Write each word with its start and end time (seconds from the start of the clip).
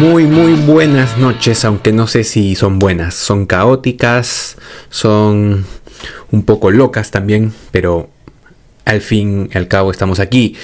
Muy, 0.00 0.24
muy 0.24 0.54
buenas 0.54 1.18
noches, 1.18 1.62
aunque 1.66 1.92
no 1.92 2.06
sé 2.06 2.24
si 2.24 2.54
son 2.54 2.78
buenas. 2.78 3.14
Son 3.14 3.44
caóticas, 3.44 4.56
son 4.88 5.66
un 6.30 6.42
poco 6.44 6.70
locas 6.70 7.10
también, 7.10 7.52
pero 7.70 8.08
al 8.86 9.02
fin 9.02 9.50
y 9.52 9.58
al 9.58 9.68
cabo 9.68 9.90
estamos 9.90 10.18
aquí. 10.18 10.56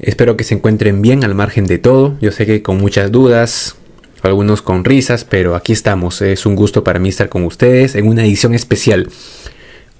Espero 0.00 0.36
que 0.36 0.42
se 0.42 0.56
encuentren 0.56 1.02
bien 1.02 1.22
al 1.22 1.36
margen 1.36 1.68
de 1.68 1.78
todo. 1.78 2.16
Yo 2.20 2.32
sé 2.32 2.46
que 2.46 2.64
con 2.64 2.78
muchas 2.78 3.12
dudas, 3.12 3.76
algunos 4.22 4.60
con 4.60 4.84
risas, 4.84 5.24
pero 5.24 5.54
aquí 5.54 5.72
estamos. 5.72 6.20
Es 6.20 6.44
un 6.44 6.56
gusto 6.56 6.82
para 6.82 6.98
mí 6.98 7.10
estar 7.10 7.28
con 7.28 7.44
ustedes 7.44 7.94
en 7.94 8.08
una 8.08 8.24
edición 8.24 8.54
especial. 8.54 9.08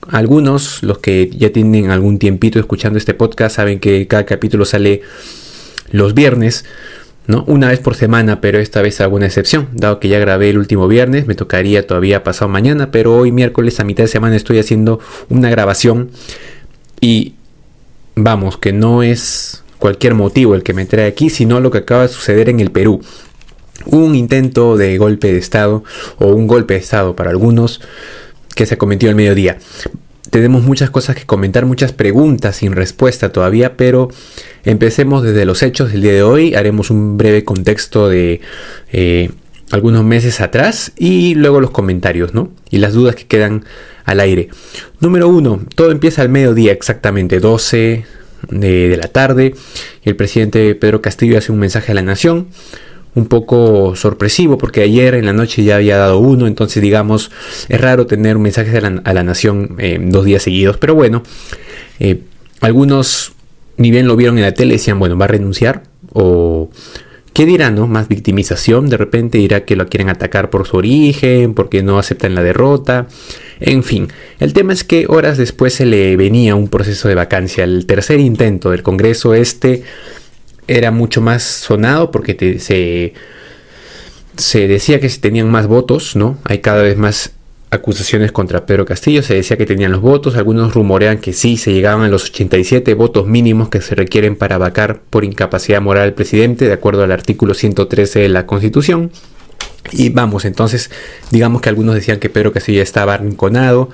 Algunos, 0.09 0.83
los 0.83 0.99
que 0.99 1.30
ya 1.33 1.52
tienen 1.52 1.93
algún 1.93 2.19
tiempito 2.19 2.59
escuchando 2.59 2.99
este 2.99 3.15
podcast, 3.15 3.55
saben 3.55 3.79
que 3.79 4.09
cada 4.09 4.27
capítulo 4.27 4.65
sale 4.65 5.02
los 5.93 6.13
viernes. 6.13 6.65
¿No? 7.27 7.45
Una 7.47 7.69
vez 7.69 7.80
por 7.80 7.95
semana, 7.95 8.41
pero 8.41 8.59
esta 8.59 8.83
vez 8.83 9.01
hago 9.01 9.16
una 9.16 9.27
excepción, 9.27 9.69
dado 9.73 10.01
que 10.01 10.09
ya 10.09 10.19
grabé 10.19 10.51
el 10.51 10.59
último 10.59 10.88
viernes, 10.88 11.27
me 11.27 11.34
tocaría 11.34 11.87
todavía 11.87 12.24
pasado 12.24 12.48
mañana, 12.48 12.91
pero 12.91 13.16
hoy 13.16 13.33
miércoles 13.33 13.80
a 13.80 13.84
mitad 13.84 14.05
de 14.05 14.09
semana 14.09 14.37
estoy 14.37 14.59
haciendo 14.59 15.01
una 15.29 15.51
grabación 15.51 16.10
y 17.01 17.34
vamos, 18.15 18.59
que 18.59 18.73
no 18.73 19.02
es 19.02 19.62
cualquier 19.79 20.15
motivo 20.15 20.55
el 20.55 20.62
que 20.62 20.74
me 20.74 20.87
trae 20.87 21.06
aquí, 21.06 21.30
sino 21.30 21.60
lo 21.60 21.70
que 21.70 21.79
acaba 21.79 22.02
de 22.02 22.09
suceder 22.09 22.48
en 22.48 22.60
el 22.60 22.70
Perú. 22.70 23.01
Un 23.87 24.15
intento 24.15 24.77
de 24.77 24.98
golpe 24.98 25.32
de 25.32 25.38
Estado 25.38 25.84
o 26.18 26.27
un 26.27 26.46
golpe 26.46 26.74
de 26.74 26.80
Estado 26.80 27.16
para 27.16 27.30
algunos 27.30 27.80
que 28.55 28.66
se 28.66 28.77
cometió 28.77 29.09
al 29.09 29.15
mediodía 29.15 29.59
tenemos 30.31 30.63
muchas 30.63 30.91
cosas 30.91 31.17
que 31.17 31.27
comentar, 31.27 31.67
muchas 31.67 31.93
preguntas 31.93 32.57
sin 32.57 32.73
respuesta 32.73 33.31
todavía, 33.31 33.77
pero 33.77 34.09
empecemos 34.65 35.23
desde 35.23 35.45
los 35.45 35.63
hechos 35.63 35.93
del 35.93 36.03
día 36.03 36.13
de 36.13 36.23
hoy. 36.23 36.55
Haremos 36.55 36.91
un 36.91 37.19
breve 37.19 37.45
contexto 37.45 38.09
de 38.09 38.41
eh, 38.93 39.31
algunos 39.73 40.05
meses 40.05 40.41
atrás 40.41 40.93
y 40.97 41.35
luego 41.35 41.61
los 41.61 41.71
comentarios, 41.71 42.33
¿no? 42.33 42.51
Y 42.71 42.79
las 42.79 42.95
dudas 42.95 43.17
que 43.17 43.27
quedan 43.27 43.65
al 44.05 44.21
aire. 44.21 44.49
Número 45.01 45.29
uno, 45.29 45.61
todo 45.75 45.91
empieza 45.91 46.23
al 46.23 46.29
mediodía, 46.29 46.73
exactamente 46.73 47.41
12 47.41 48.05
de, 48.49 48.89
de 48.89 48.97
la 48.97 49.09
tarde. 49.09 49.55
Y 50.05 50.09
el 50.09 50.17
presidente 50.17 50.75
Pedro 50.77 51.03
Castillo 51.03 51.39
hace 51.39 51.53
un 51.53 51.59
mensaje 51.59 51.93
a 51.93 51.95
la 51.95 52.03
nación 52.03 52.47
un 53.15 53.27
poco 53.27 53.97
sorpresivo 53.97 54.57
porque 54.59 54.83
ayer 54.83 55.15
en 55.15 55.27
la 55.27 55.33
noche 55.33 55.65
ya 55.65 55.77
había 55.77 55.97
dado 55.97 56.19
uno, 56.19 56.47
entonces 56.47 56.83
digamos 56.83 57.30
es 57.69 57.80
raro 57.80 58.07
tener 58.07 58.39
mensajes 58.39 58.75
a 58.75 58.80
la, 58.89 59.02
a 59.05 59.15
la 59.15 59.23
nación 59.23 59.77
eh, 59.79 59.99
dos 60.01 60.25
días 60.25 60.43
seguidos, 60.43 60.77
pero 60.77 60.95
bueno, 60.95 61.23
eh, 61.99 62.21
algunos 62.61 63.33
ni 63.77 63.91
bien 63.91 64.06
lo 64.06 64.17
vieron 64.17 64.37
en 64.39 64.44
la 64.44 64.53
tele 64.53 64.75
decían, 64.75 64.99
bueno, 64.99 65.17
va 65.17 65.25
a 65.25 65.28
renunciar 65.28 65.83
o... 66.12 66.71
¿Qué 67.33 67.47
dirán, 67.47 67.77
no? 67.77 67.87
Más 67.87 68.09
victimización, 68.09 68.89
de 68.89 68.97
repente 68.97 69.39
dirá 69.39 69.65
que 69.65 69.77
lo 69.77 69.89
quieren 69.89 70.09
atacar 70.09 70.50
por 70.50 70.67
su 70.67 70.77
origen, 70.77 71.55
porque 71.55 71.81
no 71.81 71.99
aceptan 71.99 72.34
la 72.34 72.43
derrota. 72.43 73.06
En 73.61 73.84
fin, 73.84 74.09
el 74.41 74.53
tema 74.53 74.72
es 74.72 74.83
que 74.83 75.06
horas 75.09 75.39
después 75.39 75.75
se 75.75 75.87
le 75.87 76.17
venía 76.17 76.56
un 76.56 76.69
proceso 76.69 77.09
de 77.09 77.15
vacancia. 77.15 77.62
El 77.62 77.87
tercer 77.87 78.19
intento 78.19 78.71
del 78.71 78.83
Congreso 78.83 79.33
este 79.33 79.84
era 80.71 80.93
mucho 80.93 81.21
más 81.21 81.43
sonado 81.43 82.12
porque 82.12 82.59
se, 82.60 83.15
se 84.37 84.69
decía 84.69 85.00
que 85.00 85.09
se 85.09 85.19
tenían 85.19 85.50
más 85.50 85.66
votos, 85.66 86.15
¿no? 86.15 86.38
Hay 86.44 86.60
cada 86.60 86.82
vez 86.82 86.97
más 86.97 87.32
acusaciones 87.71 88.31
contra 88.32 88.66
Pedro 88.66 88.84
Castillo, 88.84 89.22
se 89.22 89.34
decía 89.34 89.56
que 89.56 89.66
tenían 89.66 89.93
los 89.93 90.00
votos, 90.00 90.37
algunos 90.37 90.75
rumorean 90.75 91.19
que 91.19 91.32
sí, 91.32 91.56
se 91.56 91.72
llegaban 91.72 92.03
a 92.03 92.09
los 92.09 92.31
87 92.31 92.94
votos 92.94 93.27
mínimos 93.27 93.69
que 93.69 93.81
se 93.81 93.95
requieren 93.95 94.37
para 94.37 94.59
vacar 94.59 95.00
por 95.11 95.25
incapacidad 95.25 95.81
moral 95.81 96.05
al 96.05 96.15
presidente, 96.15 96.67
de 96.67 96.72
acuerdo 96.72 97.03
al 97.03 97.12
artículo 97.12 97.55
113 97.55 98.21
de 98.21 98.28
la 98.28 98.47
Constitución. 98.47 99.11
Y 99.93 100.11
vamos, 100.11 100.45
entonces, 100.45 100.91
digamos 101.31 101.62
que 101.62 101.69
algunos 101.69 101.97
decían 101.97 102.19
que 102.19 102.31
Pedro 102.31 102.53
Castillo 102.53 102.83
estaba 102.83 103.15
arrinconado, 103.15 103.91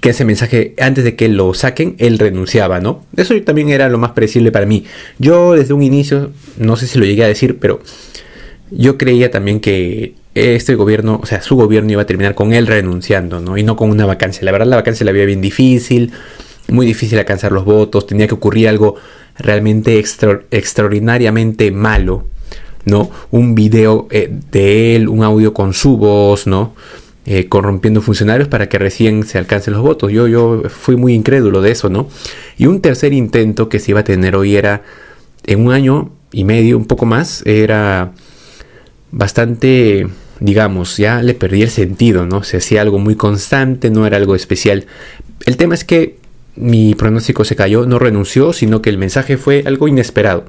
que 0.00 0.10
ese 0.10 0.24
mensaje, 0.24 0.74
antes 0.78 1.04
de 1.04 1.14
que 1.14 1.28
lo 1.28 1.52
saquen, 1.54 1.94
él 1.98 2.18
renunciaba, 2.18 2.80
¿no? 2.80 3.04
Eso 3.16 3.34
también 3.42 3.68
era 3.68 3.88
lo 3.88 3.98
más 3.98 4.12
predecible 4.12 4.50
para 4.50 4.66
mí. 4.66 4.84
Yo 5.18 5.52
desde 5.52 5.74
un 5.74 5.82
inicio, 5.82 6.32
no 6.56 6.76
sé 6.76 6.86
si 6.86 6.98
lo 6.98 7.04
llegué 7.04 7.24
a 7.24 7.28
decir, 7.28 7.58
pero 7.60 7.80
yo 8.70 8.96
creía 8.96 9.30
también 9.30 9.60
que 9.60 10.14
este 10.34 10.74
gobierno, 10.74 11.20
o 11.22 11.26
sea, 11.26 11.42
su 11.42 11.56
gobierno 11.56 11.92
iba 11.92 12.02
a 12.02 12.06
terminar 12.06 12.34
con 12.34 12.52
él 12.52 12.66
renunciando, 12.66 13.40
¿no? 13.40 13.58
Y 13.58 13.62
no 13.62 13.76
con 13.76 13.90
una 13.90 14.06
vacancia. 14.06 14.44
La 14.44 14.52
verdad, 14.52 14.66
la 14.66 14.76
vacancia 14.76 15.04
la 15.04 15.10
había 15.10 15.26
bien 15.26 15.40
difícil, 15.40 16.12
muy 16.68 16.86
difícil 16.86 17.18
alcanzar 17.18 17.52
los 17.52 17.64
votos, 17.64 18.06
tenía 18.06 18.26
que 18.26 18.34
ocurrir 18.34 18.68
algo 18.68 18.96
realmente 19.36 19.98
extraordinariamente 19.98 21.70
malo, 21.72 22.26
¿no? 22.84 23.10
Un 23.30 23.54
video 23.54 24.06
eh, 24.10 24.30
de 24.50 24.96
él, 24.96 25.08
un 25.08 25.24
audio 25.24 25.52
con 25.52 25.74
su 25.74 25.96
voz, 25.96 26.46
¿no? 26.46 26.74
Eh, 27.32 27.48
corrompiendo 27.48 28.02
funcionarios 28.02 28.48
para 28.48 28.68
que 28.68 28.76
recién 28.76 29.22
se 29.22 29.38
alcancen 29.38 29.74
los 29.74 29.82
votos. 29.82 30.10
Yo, 30.10 30.26
yo 30.26 30.64
fui 30.68 30.96
muy 30.96 31.14
incrédulo 31.14 31.62
de 31.62 31.70
eso, 31.70 31.88
¿no? 31.88 32.08
Y 32.58 32.66
un 32.66 32.80
tercer 32.80 33.12
intento 33.12 33.68
que 33.68 33.78
se 33.78 33.92
iba 33.92 34.00
a 34.00 34.02
tener 34.02 34.34
hoy 34.34 34.56
era, 34.56 34.82
en 35.46 35.64
un 35.64 35.72
año 35.72 36.10
y 36.32 36.42
medio, 36.42 36.76
un 36.76 36.86
poco 36.86 37.06
más, 37.06 37.46
era 37.46 38.14
bastante, 39.12 40.08
digamos, 40.40 40.96
ya 40.96 41.22
le 41.22 41.34
perdí 41.34 41.62
el 41.62 41.70
sentido, 41.70 42.26
¿no? 42.26 42.42
Se 42.42 42.56
hacía 42.56 42.82
algo 42.82 42.98
muy 42.98 43.14
constante, 43.14 43.90
no 43.90 44.08
era 44.08 44.16
algo 44.16 44.34
especial. 44.34 44.86
El 45.46 45.56
tema 45.56 45.76
es 45.76 45.84
que 45.84 46.16
mi 46.56 46.96
pronóstico 46.96 47.44
se 47.44 47.54
cayó, 47.54 47.86
no 47.86 48.00
renunció, 48.00 48.52
sino 48.52 48.82
que 48.82 48.90
el 48.90 48.98
mensaje 48.98 49.36
fue 49.36 49.62
algo 49.66 49.86
inesperado 49.86 50.46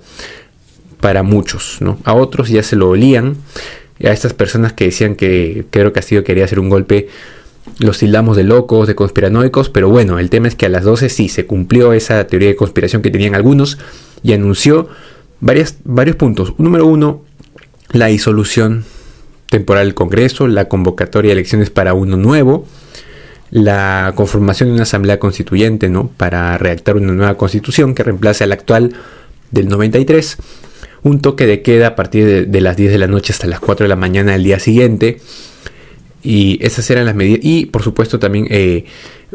para 0.99 1.21
muchos, 1.21 1.77
¿no? 1.79 1.99
A 2.05 2.15
otros 2.15 2.49
ya 2.49 2.63
se 2.63 2.75
lo 2.75 2.89
olían, 2.89 3.37
a 4.03 4.11
estas 4.11 4.33
personas 4.33 4.73
que 4.73 4.85
decían 4.85 5.15
que 5.15 5.65
Pedro 5.69 5.93
Castillo 5.93 6.23
quería 6.23 6.45
hacer 6.45 6.59
un 6.59 6.69
golpe, 6.69 7.07
los 7.79 7.99
tildamos 7.99 8.37
de 8.37 8.43
locos, 8.43 8.87
de 8.87 8.95
conspiranoicos, 8.95 9.69
pero 9.69 9.89
bueno, 9.89 10.19
el 10.19 10.29
tema 10.29 10.47
es 10.47 10.55
que 10.55 10.65
a 10.65 10.69
las 10.69 10.83
12 10.83 11.09
sí 11.09 11.29
se 11.29 11.45
cumplió 11.45 11.93
esa 11.93 12.25
teoría 12.27 12.49
de 12.49 12.55
conspiración 12.55 13.01
que 13.01 13.11
tenían 13.11 13.35
algunos 13.35 13.77
y 14.23 14.33
anunció 14.33 14.89
varios 15.39 16.15
puntos. 16.17 16.53
Número 16.57 16.85
uno, 16.85 17.23
la 17.91 18.07
disolución 18.07 18.85
temporal 19.49 19.85
del 19.85 19.95
Congreso, 19.95 20.47
la 20.47 20.67
convocatoria 20.67 21.29
de 21.29 21.33
elecciones 21.33 21.69
para 21.69 21.93
uno 21.93 22.17
nuevo, 22.17 22.65
la 23.49 24.13
conformación 24.15 24.69
de 24.69 24.73
una 24.73 24.83
asamblea 24.83 25.19
constituyente, 25.19 25.89
¿no? 25.89 26.09
Para 26.15 26.57
redactar 26.57 26.95
una 26.95 27.11
nueva 27.11 27.35
constitución 27.35 27.93
que 27.93 28.03
reemplace 28.03 28.43
a 28.43 28.47
la 28.47 28.55
actual 28.55 28.93
del 29.51 29.67
93 29.67 30.37
un 31.03 31.19
toque 31.19 31.45
de 31.45 31.61
queda 31.61 31.87
a 31.87 31.95
partir 31.95 32.47
de, 32.47 32.61
las 32.61 32.77
10 32.77 32.91
de 32.91 32.97
la 32.97 33.07
noche 33.07 33.33
hasta 33.33 33.47
las 33.47 33.59
4 33.59 33.85
de 33.85 33.89
la 33.89 33.95
mañana 33.95 34.33
del 34.33 34.43
día 34.43 34.59
siguiente. 34.59 35.19
Y 36.23 36.59
esas 36.63 36.89
eran 36.89 37.05
las 37.05 37.15
medidas. 37.15 37.39
Y 37.41 37.65
por 37.65 37.81
supuesto 37.83 38.19
también 38.19 38.47
eh, 38.49 38.85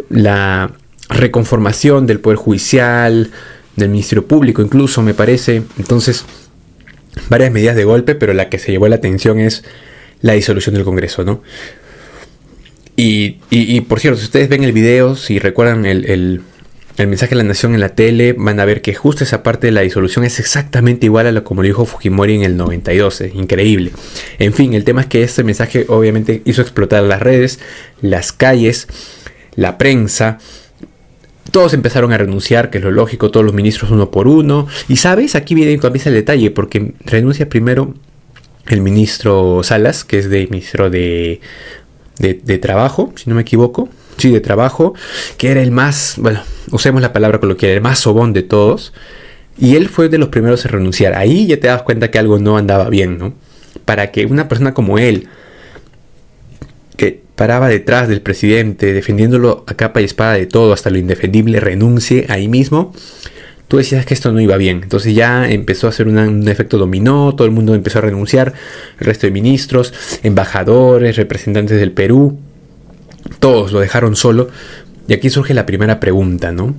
la 0.08 0.72
reconformación 1.08 2.06
del 2.06 2.20
Poder 2.20 2.38
Judicial, 2.38 3.30
del 3.74 3.88
Ministerio 3.88 4.26
Público 4.26 4.62
incluso, 4.62 5.02
me 5.02 5.14
parece. 5.14 5.62
Entonces, 5.78 6.24
varias 7.28 7.50
medidas 7.50 7.74
de 7.74 7.84
golpe, 7.84 8.14
pero 8.14 8.32
la 8.32 8.48
que 8.48 8.58
se 8.58 8.70
llevó 8.70 8.86
la 8.88 8.96
atención 8.96 9.40
es 9.40 9.64
la 10.20 10.34
disolución 10.34 10.74
del 10.74 10.84
Congreso, 10.84 11.24
¿no? 11.24 11.42
Y, 12.98 13.36
y, 13.50 13.82
por 13.82 14.00
cierto, 14.00 14.18
si 14.18 14.24
ustedes 14.24 14.48
ven 14.48 14.64
el 14.64 14.72
video, 14.72 15.16
si 15.16 15.38
recuerdan 15.38 15.84
el 15.84 16.06
el 16.06 16.40
mensaje 17.08 17.30
de 17.30 17.36
la 17.36 17.44
nación 17.44 17.74
en 17.74 17.80
la 17.80 17.90
tele, 17.90 18.32
van 18.32 18.58
a 18.58 18.64
ver 18.64 18.80
que 18.80 18.94
justo 18.94 19.22
esa 19.22 19.42
parte 19.42 19.66
de 19.66 19.72
la 19.72 19.82
disolución 19.82 20.24
es 20.24 20.40
exactamente 20.40 21.06
igual 21.06 21.26
a 21.26 21.32
lo 21.32 21.44
como 21.44 21.62
dijo 21.62 21.84
Fujimori 21.84 22.36
en 22.36 22.42
el 22.42 22.56
92, 22.56 23.20
es 23.20 23.34
increíble. 23.34 23.92
En 24.38 24.54
fin, 24.54 24.72
el 24.72 24.84
tema 24.84 25.02
es 25.02 25.06
que 25.06 25.22
este 25.22 25.44
mensaje 25.44 25.84
obviamente 25.88 26.40
hizo 26.46 26.62
explotar 26.62 27.02
las 27.02 27.20
redes, 27.20 27.60
las 28.00 28.32
calles, 28.32 28.88
la 29.56 29.76
prensa, 29.76 30.38
todos 31.50 31.74
empezaron 31.74 32.12
a 32.12 32.18
renunciar, 32.18 32.70
que 32.70 32.78
es 32.78 32.84
lo 32.84 32.90
lógico, 32.90 33.30
todos 33.30 33.44
los 33.44 33.54
ministros 33.54 33.90
uno 33.90 34.10
por 34.10 34.26
uno. 34.26 34.66
Y 34.88 34.96
sabes, 34.96 35.34
aquí 35.34 35.54
viene 35.54 35.78
comienza 35.78 36.08
el 36.08 36.14
detalle, 36.14 36.50
porque 36.50 36.94
renuncia 37.00 37.48
primero 37.48 37.94
el 38.68 38.80
ministro 38.80 39.62
Salas, 39.62 40.04
que 40.04 40.18
es 40.18 40.28
de 40.28 40.46
ministro 40.48 40.90
de, 40.90 41.40
de 42.18 42.58
Trabajo, 42.58 43.12
si 43.16 43.30
no 43.30 43.36
me 43.36 43.42
equivoco, 43.42 43.88
sí, 44.16 44.30
de 44.30 44.40
trabajo, 44.40 44.94
que 45.36 45.50
era 45.50 45.62
el 45.62 45.70
más, 45.70 46.14
bueno, 46.18 46.40
usemos 46.70 47.02
la 47.02 47.12
palabra 47.12 47.38
coloquial, 47.38 47.72
el 47.72 47.80
más 47.80 47.98
sobón 47.98 48.32
de 48.32 48.42
todos. 48.42 48.92
Y 49.58 49.76
él 49.76 49.88
fue 49.88 50.08
de 50.08 50.18
los 50.18 50.28
primeros 50.28 50.64
a 50.66 50.68
renunciar. 50.68 51.14
Ahí 51.14 51.46
ya 51.46 51.58
te 51.58 51.68
das 51.68 51.82
cuenta 51.82 52.10
que 52.10 52.18
algo 52.18 52.38
no 52.38 52.58
andaba 52.58 52.90
bien, 52.90 53.18
¿no? 53.18 53.34
Para 53.84 54.10
que 54.10 54.26
una 54.26 54.48
persona 54.48 54.74
como 54.74 54.98
él, 54.98 55.28
que 56.96 57.22
paraba 57.34 57.68
detrás 57.68 58.08
del 58.08 58.20
presidente, 58.20 58.92
defendiéndolo 58.92 59.64
a 59.66 59.74
capa 59.74 60.00
y 60.00 60.04
espada 60.04 60.34
de 60.34 60.46
todo, 60.46 60.72
hasta 60.72 60.90
lo 60.90 60.98
indefendible, 60.98 61.60
renuncie 61.60 62.26
ahí 62.28 62.48
mismo, 62.48 62.92
tú 63.68 63.78
decías 63.78 64.06
que 64.06 64.14
esto 64.14 64.32
no 64.32 64.40
iba 64.40 64.56
bien. 64.56 64.80
Entonces 64.82 65.14
ya 65.14 65.48
empezó 65.48 65.86
a 65.86 65.90
hacer 65.90 66.08
un 66.08 66.48
efecto 66.48 66.78
dominó, 66.78 67.34
todo 67.34 67.46
el 67.46 67.52
mundo 67.52 67.74
empezó 67.74 67.98
a 67.98 68.02
renunciar, 68.02 68.54
el 68.98 69.06
resto 69.06 69.26
de 69.26 69.30
ministros, 69.30 69.92
embajadores, 70.22 71.16
representantes 71.16 71.78
del 71.78 71.92
Perú, 71.92 72.38
todos 73.38 73.72
lo 73.72 73.80
dejaron 73.80 74.16
solo. 74.16 74.48
Y 75.08 75.14
aquí 75.14 75.30
surge 75.30 75.54
la 75.54 75.66
primera 75.66 76.00
pregunta, 76.00 76.52
¿no? 76.52 76.74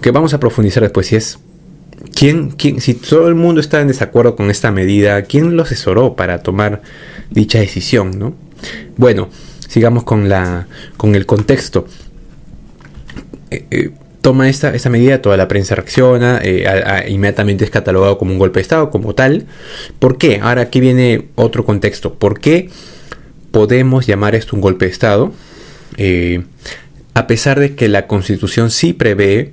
Que 0.00 0.10
vamos 0.10 0.34
a 0.34 0.40
profundizar 0.40 0.82
después, 0.82 1.06
si 1.06 1.16
es 1.16 1.38
¿quién, 2.14 2.50
quién, 2.50 2.80
si 2.80 2.94
todo 2.94 3.28
el 3.28 3.34
mundo 3.34 3.60
está 3.60 3.80
en 3.80 3.88
desacuerdo 3.88 4.36
con 4.36 4.50
esta 4.50 4.70
medida, 4.70 5.22
¿quién 5.22 5.56
lo 5.56 5.62
asesoró 5.62 6.14
para 6.14 6.42
tomar 6.42 6.82
dicha 7.30 7.58
decisión? 7.58 8.18
¿no? 8.18 8.34
Bueno, 8.96 9.28
sigamos 9.68 10.04
con, 10.04 10.28
la, 10.28 10.66
con 10.96 11.14
el 11.14 11.26
contexto. 11.26 11.86
Eh, 13.50 13.64
eh, 13.70 13.90
toma 14.20 14.48
esta, 14.48 14.72
medida, 14.88 15.20
toda 15.20 15.36
la 15.36 15.48
prensa 15.48 15.74
reacciona, 15.74 16.40
eh, 16.42 16.64
inmediatamente 17.08 17.64
es 17.64 17.70
catalogado 17.70 18.16
como 18.16 18.32
un 18.32 18.38
golpe 18.38 18.58
de 18.58 18.62
Estado, 18.62 18.90
como 18.90 19.14
tal. 19.14 19.46
¿Por 19.98 20.16
qué? 20.16 20.40
Ahora 20.42 20.62
aquí 20.62 20.80
viene 20.80 21.28
otro 21.34 21.64
contexto. 21.64 22.14
¿Por 22.14 22.40
qué 22.40 22.70
podemos 23.54 24.04
llamar 24.04 24.34
esto 24.34 24.56
un 24.56 24.60
golpe 24.60 24.86
de 24.86 24.90
Estado? 24.90 25.32
a 27.14 27.28
pesar 27.28 27.60
de 27.60 27.76
que 27.76 27.86
la 27.86 28.08
Constitución 28.08 28.72
sí 28.72 28.92
prevé 28.92 29.52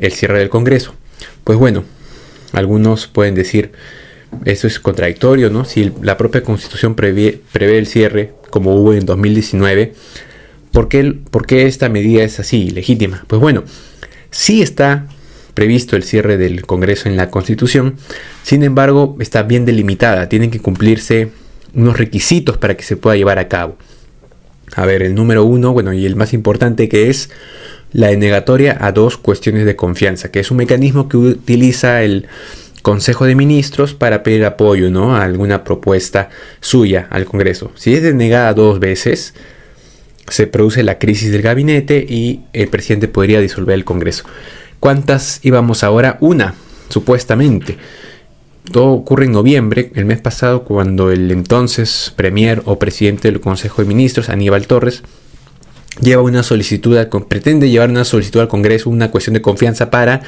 el 0.00 0.10
cierre 0.10 0.40
del 0.40 0.48
Congreso. 0.48 0.96
Pues 1.44 1.56
bueno, 1.56 1.84
algunos 2.52 3.06
pueden 3.06 3.36
decir, 3.36 3.70
eso 4.44 4.66
es 4.66 4.80
contradictorio, 4.80 5.50
¿no? 5.50 5.64
Si 5.64 5.92
la 6.02 6.16
propia 6.16 6.42
Constitución 6.42 6.96
prevé, 6.96 7.40
prevé 7.52 7.78
el 7.78 7.86
cierre, 7.86 8.32
como 8.50 8.74
hubo 8.74 8.92
en 8.92 9.06
2019, 9.06 9.94
¿por 10.72 10.88
qué, 10.88 11.14
¿por 11.30 11.46
qué 11.46 11.68
esta 11.68 11.88
medida 11.88 12.24
es 12.24 12.40
así, 12.40 12.70
legítima? 12.70 13.24
Pues 13.28 13.40
bueno, 13.40 13.62
sí 14.32 14.60
está 14.60 15.06
previsto 15.54 15.94
el 15.94 16.02
cierre 16.02 16.36
del 16.38 16.66
Congreso 16.66 17.08
en 17.08 17.16
la 17.16 17.30
Constitución, 17.30 17.94
sin 18.42 18.64
embargo 18.64 19.16
está 19.20 19.44
bien 19.44 19.64
delimitada, 19.64 20.28
tienen 20.28 20.50
que 20.50 20.58
cumplirse 20.58 21.30
unos 21.78 21.96
requisitos 21.96 22.58
para 22.58 22.76
que 22.76 22.82
se 22.82 22.96
pueda 22.96 23.16
llevar 23.16 23.38
a 23.38 23.48
cabo. 23.48 23.76
A 24.74 24.84
ver, 24.84 25.02
el 25.02 25.14
número 25.14 25.44
uno, 25.44 25.72
bueno, 25.72 25.92
y 25.92 26.04
el 26.04 26.16
más 26.16 26.34
importante 26.34 26.88
que 26.88 27.08
es 27.08 27.30
la 27.92 28.08
denegatoria 28.08 28.76
a 28.80 28.92
dos 28.92 29.16
cuestiones 29.16 29.64
de 29.64 29.76
confianza, 29.76 30.30
que 30.30 30.40
es 30.40 30.50
un 30.50 30.58
mecanismo 30.58 31.08
que 31.08 31.16
utiliza 31.16 32.02
el 32.02 32.26
Consejo 32.82 33.24
de 33.24 33.34
Ministros 33.34 33.94
para 33.94 34.22
pedir 34.22 34.44
apoyo 34.44 34.90
¿no? 34.90 35.16
a 35.16 35.22
alguna 35.22 35.64
propuesta 35.64 36.30
suya 36.60 37.06
al 37.10 37.24
Congreso. 37.24 37.72
Si 37.74 37.94
es 37.94 38.02
denegada 38.02 38.52
dos 38.54 38.78
veces, 38.78 39.34
se 40.28 40.46
produce 40.46 40.82
la 40.82 40.98
crisis 40.98 41.32
del 41.32 41.42
gabinete 41.42 42.04
y 42.08 42.40
el 42.52 42.68
presidente 42.68 43.08
podría 43.08 43.40
disolver 43.40 43.74
el 43.74 43.84
Congreso. 43.84 44.24
¿Cuántas 44.80 45.40
íbamos 45.42 45.82
ahora? 45.82 46.18
Una, 46.20 46.54
supuestamente. 46.88 47.78
Todo 48.72 48.92
ocurre 48.92 49.24
en 49.24 49.32
noviembre, 49.32 49.90
el 49.94 50.04
mes 50.04 50.20
pasado, 50.20 50.64
cuando 50.64 51.10
el 51.10 51.30
entonces 51.30 52.12
premier 52.16 52.62
o 52.66 52.78
presidente 52.78 53.30
del 53.30 53.40
Consejo 53.40 53.82
de 53.82 53.88
Ministros, 53.88 54.28
Aníbal 54.28 54.66
Torres, 54.66 55.02
lleva 56.00 56.22
una 56.22 56.42
solicitud, 56.42 56.98
pretende 57.28 57.70
llevar 57.70 57.88
una 57.88 58.04
solicitud 58.04 58.40
al 58.40 58.48
Congreso, 58.48 58.90
una 58.90 59.10
cuestión 59.10 59.34
de 59.34 59.42
confianza 59.42 59.90
para, 59.90 60.20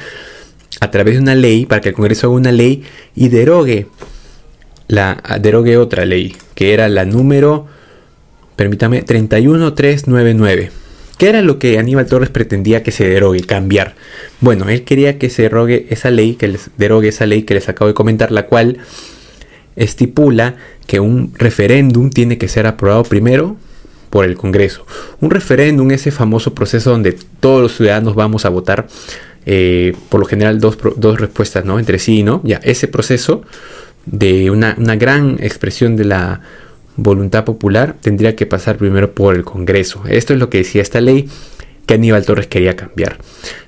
a 0.79 0.91
través 0.91 1.15
de 1.15 1.21
una 1.21 1.35
ley, 1.35 1.65
para 1.65 1.81
que 1.81 1.89
el 1.89 1.95
Congreso 1.95 2.27
haga 2.27 2.35
una 2.35 2.51
ley 2.51 2.83
y 3.15 3.29
derogue, 3.29 3.87
la, 4.87 5.21
derogue 5.39 5.77
otra 5.77 6.05
ley, 6.05 6.35
que 6.55 6.73
era 6.73 6.89
la 6.89 7.05
número, 7.05 7.67
permítame, 8.55 9.03
31399. 9.03 10.80
¿Qué 11.21 11.29
era 11.29 11.43
lo 11.43 11.59
que 11.59 11.77
Aníbal 11.77 12.07
Torres 12.07 12.31
pretendía 12.31 12.81
que 12.81 12.89
se 12.89 13.07
derogue, 13.07 13.41
cambiar? 13.41 13.93
Bueno, 14.39 14.69
él 14.69 14.83
quería 14.83 15.19
que 15.19 15.29
se 15.29 15.43
derogue 15.43 15.85
esa 15.91 16.09
ley, 16.09 16.33
que 16.33 16.47
les 16.47 16.71
derogue 16.77 17.09
esa 17.09 17.27
ley 17.27 17.43
que 17.43 17.53
les 17.53 17.69
acabo 17.69 17.87
de 17.87 17.93
comentar, 17.93 18.31
la 18.31 18.47
cual 18.47 18.79
estipula 19.75 20.55
que 20.87 20.99
un 20.99 21.31
referéndum 21.37 22.09
tiene 22.09 22.39
que 22.39 22.47
ser 22.47 22.65
aprobado 22.65 23.03
primero 23.03 23.55
por 24.09 24.25
el 24.25 24.35
Congreso. 24.35 24.87
Un 25.19 25.29
referéndum, 25.29 25.91
ese 25.91 26.09
famoso 26.09 26.55
proceso 26.55 26.89
donde 26.89 27.15
todos 27.39 27.61
los 27.61 27.77
ciudadanos 27.77 28.15
vamos 28.15 28.45
a 28.45 28.49
votar, 28.49 28.87
eh, 29.45 29.93
por 30.09 30.21
lo 30.21 30.25
general 30.25 30.59
dos, 30.59 30.79
respuestas, 31.19 31.63
¿no? 31.65 31.77
Entre 31.77 31.99
sí, 31.99 32.23
¿no? 32.23 32.41
Ya, 32.43 32.59
ese 32.63 32.87
proceso 32.87 33.43
de 34.07 34.49
una, 34.49 34.73
gran 34.95 35.37
expresión 35.39 35.95
de 35.97 36.05
la 36.05 36.41
voluntad 36.97 37.45
popular 37.45 37.95
tendría 38.01 38.35
que 38.35 38.45
pasar 38.45 38.77
primero 38.77 39.13
por 39.13 39.35
el 39.35 39.43
Congreso. 39.43 40.03
Esto 40.07 40.33
es 40.33 40.39
lo 40.39 40.49
que 40.49 40.59
decía 40.59 40.81
esta 40.81 41.01
ley 41.01 41.29
que 41.85 41.95
Aníbal 41.95 42.25
Torres 42.25 42.47
quería 42.47 42.75
cambiar. 42.75 43.17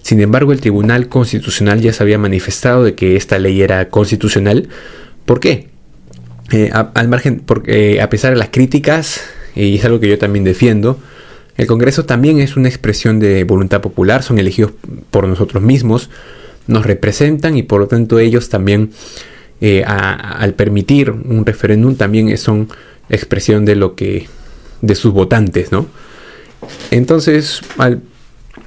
Sin 0.02 0.22
embargo, 0.22 0.52
el 0.52 0.62
Tribunal 0.62 1.10
Constitucional 1.10 1.82
ya 1.82 1.94
se 1.94 2.04
había 2.04 2.18
manifestado 2.18 2.84
de 2.84 2.96
que 2.96 3.16
esta 3.16 3.40
ley 3.40 3.62
era 3.62 3.90
constitucional. 3.90 4.70
¿Por 5.26 5.40
qué? 5.40 5.68
Eh, 6.52 6.72
al 6.72 7.08
margen, 7.08 7.42
porque 7.46 8.02
a 8.02 8.10
pesar 8.10 8.32
de 8.32 8.38
las 8.38 8.50
críticas 8.50 9.22
y 9.56 9.76
es 9.76 9.86
algo 9.86 10.00
que 10.00 10.10
yo 10.10 10.18
también 10.18 10.44
defiendo. 10.44 11.00
El 11.58 11.68
Congreso 11.68 12.06
también 12.06 12.40
es 12.40 12.58
una 12.58 12.68
expresión 12.68 13.20
de 13.20 13.44
voluntad 13.44 13.82
popular, 13.82 14.24
son 14.24 14.40
elegidos 14.40 14.72
por 15.12 15.28
nosotros 15.28 15.62
mismos, 15.62 16.10
nos 16.68 16.86
representan 16.86 17.58
y 17.58 17.64
por 17.64 17.80
lo 17.80 17.88
tanto 17.88 18.20
ellos 18.20 18.50
también, 18.50 18.92
eh, 19.62 19.84
al 19.86 20.54
permitir 20.56 21.12
un 21.12 21.46
referéndum, 21.46 21.96
también 21.96 22.36
son 22.38 22.70
expresión 23.10 23.66
de 23.66 23.76
lo 23.76 23.96
que, 23.96 24.28
de 24.82 24.96
sus 24.96 25.14
votantes, 25.14 25.72
¿no? 25.72 25.88
Entonces, 26.92 27.62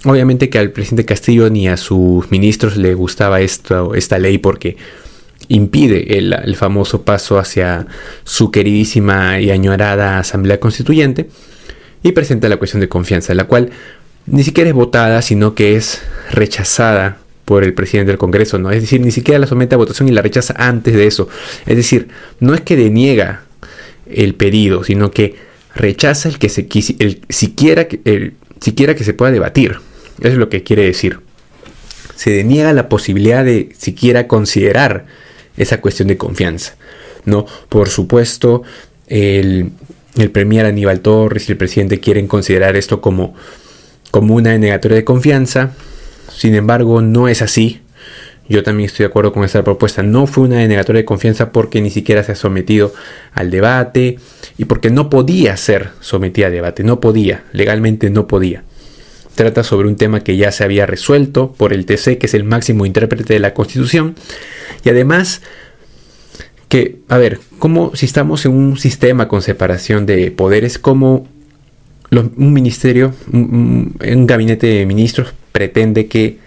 obviamente 0.04 0.50
que 0.50 0.58
al 0.58 0.70
presidente 0.70 1.04
Castillo 1.04 1.50
ni 1.50 1.68
a 1.68 1.76
sus 1.76 2.30
ministros 2.30 2.76
le 2.76 2.94
gustaba 2.94 3.40
esto, 3.40 3.94
esta 3.94 4.18
ley 4.18 4.38
porque 4.38 4.76
impide 5.48 6.18
el, 6.18 6.56
famoso 6.56 7.02
paso 7.02 7.38
hacia 7.38 7.86
su 8.24 8.50
queridísima 8.50 9.40
y 9.40 9.50
añorada 9.50 10.18
Asamblea 10.18 10.58
Constituyente 10.58 11.28
y 12.02 12.12
presenta 12.12 12.48
la 12.48 12.56
cuestión 12.56 12.80
de 12.80 12.88
confianza, 12.88 13.34
la 13.34 13.44
cual 13.44 13.70
ni 14.26 14.42
siquiera 14.42 14.68
es 14.68 14.74
votada, 14.74 15.22
sino 15.22 15.54
que 15.54 15.76
es 15.76 16.02
rechazada 16.30 17.18
por 17.44 17.62
el 17.62 17.74
presidente 17.74 18.10
del 18.10 18.18
Congreso, 18.18 18.58
¿no? 18.58 18.72
Es 18.72 18.80
decir, 18.80 19.00
ni 19.00 19.12
siquiera 19.12 19.38
la 19.38 19.46
somete 19.46 19.76
a 19.76 19.78
votación 19.78 20.08
y 20.08 20.12
la 20.12 20.20
rechaza 20.20 20.54
antes 20.56 20.94
de 20.94 21.06
eso. 21.06 21.28
Es 21.64 21.76
decir, 21.76 22.08
no 22.40 22.54
es 22.54 22.60
que 22.62 22.74
deniega 22.76 23.45
el 24.10 24.34
pedido, 24.34 24.84
sino 24.84 25.10
que 25.10 25.34
rechaza 25.74 26.28
el 26.28 26.38
que 26.38 26.48
se 26.48 26.68
el, 26.98 27.20
siquiera, 27.28 27.86
el, 28.04 28.34
siquiera 28.60 28.94
que 28.94 29.04
se 29.04 29.14
pueda 29.14 29.32
debatir. 29.32 29.76
Eso 30.20 30.28
es 30.28 30.36
lo 30.36 30.48
que 30.48 30.62
quiere 30.62 30.84
decir. 30.84 31.20
Se 32.14 32.30
deniega 32.30 32.72
la 32.72 32.88
posibilidad 32.88 33.44
de 33.44 33.70
siquiera 33.76 34.26
considerar 34.26 35.06
esa 35.56 35.80
cuestión 35.80 36.08
de 36.08 36.16
confianza. 36.16 36.76
¿no? 37.24 37.46
Por 37.68 37.88
supuesto, 37.88 38.62
el, 39.08 39.72
el 40.16 40.30
premier 40.30 40.64
Aníbal 40.66 41.00
Torres 41.00 41.48
y 41.48 41.52
el 41.52 41.58
presidente 41.58 42.00
quieren 42.00 42.26
considerar 42.26 42.76
esto 42.76 43.00
como, 43.00 43.34
como 44.10 44.34
una 44.34 44.52
denegatoria 44.52 44.96
de 44.96 45.04
confianza. 45.04 45.72
Sin 46.34 46.54
embargo, 46.54 47.02
no 47.02 47.28
es 47.28 47.42
así. 47.42 47.82
Yo 48.48 48.62
también 48.62 48.86
estoy 48.86 49.04
de 49.04 49.08
acuerdo 49.08 49.32
con 49.32 49.44
esta 49.44 49.64
propuesta. 49.64 50.02
No 50.02 50.26
fue 50.26 50.44
una 50.44 50.58
denegatoria 50.58 51.02
de 51.02 51.06
confianza 51.06 51.50
porque 51.50 51.80
ni 51.80 51.90
siquiera 51.90 52.22
se 52.22 52.32
ha 52.32 52.36
sometido 52.36 52.92
al 53.32 53.50
debate 53.50 54.18
y 54.56 54.64
porque 54.66 54.90
no 54.90 55.10
podía 55.10 55.56
ser 55.56 55.90
sometida 56.00 56.46
a 56.46 56.50
debate. 56.50 56.84
No 56.84 57.00
podía, 57.00 57.44
legalmente 57.52 58.10
no 58.10 58.26
podía. 58.26 58.62
Trata 59.34 59.62
sobre 59.64 59.88
un 59.88 59.96
tema 59.96 60.20
que 60.20 60.36
ya 60.36 60.50
se 60.50 60.64
había 60.64 60.86
resuelto 60.86 61.52
por 61.52 61.72
el 61.72 61.84
TC, 61.84 62.18
que 62.18 62.26
es 62.26 62.34
el 62.34 62.44
máximo 62.44 62.86
intérprete 62.86 63.34
de 63.34 63.40
la 63.40 63.52
Constitución, 63.52 64.14
y 64.82 64.88
además, 64.88 65.42
que, 66.70 67.00
a 67.08 67.18
ver, 67.18 67.40
como 67.58 67.94
si 67.94 68.06
estamos 68.06 68.46
en 68.46 68.52
un 68.52 68.78
sistema 68.78 69.28
con 69.28 69.42
separación 69.42 70.06
de 70.06 70.30
poderes, 70.30 70.78
como 70.78 71.28
un 72.10 72.52
ministerio, 72.52 73.12
un, 73.32 73.94
gabinete 74.26 74.68
de 74.68 74.86
ministros 74.86 75.34
pretende 75.52 76.06
que 76.06 76.38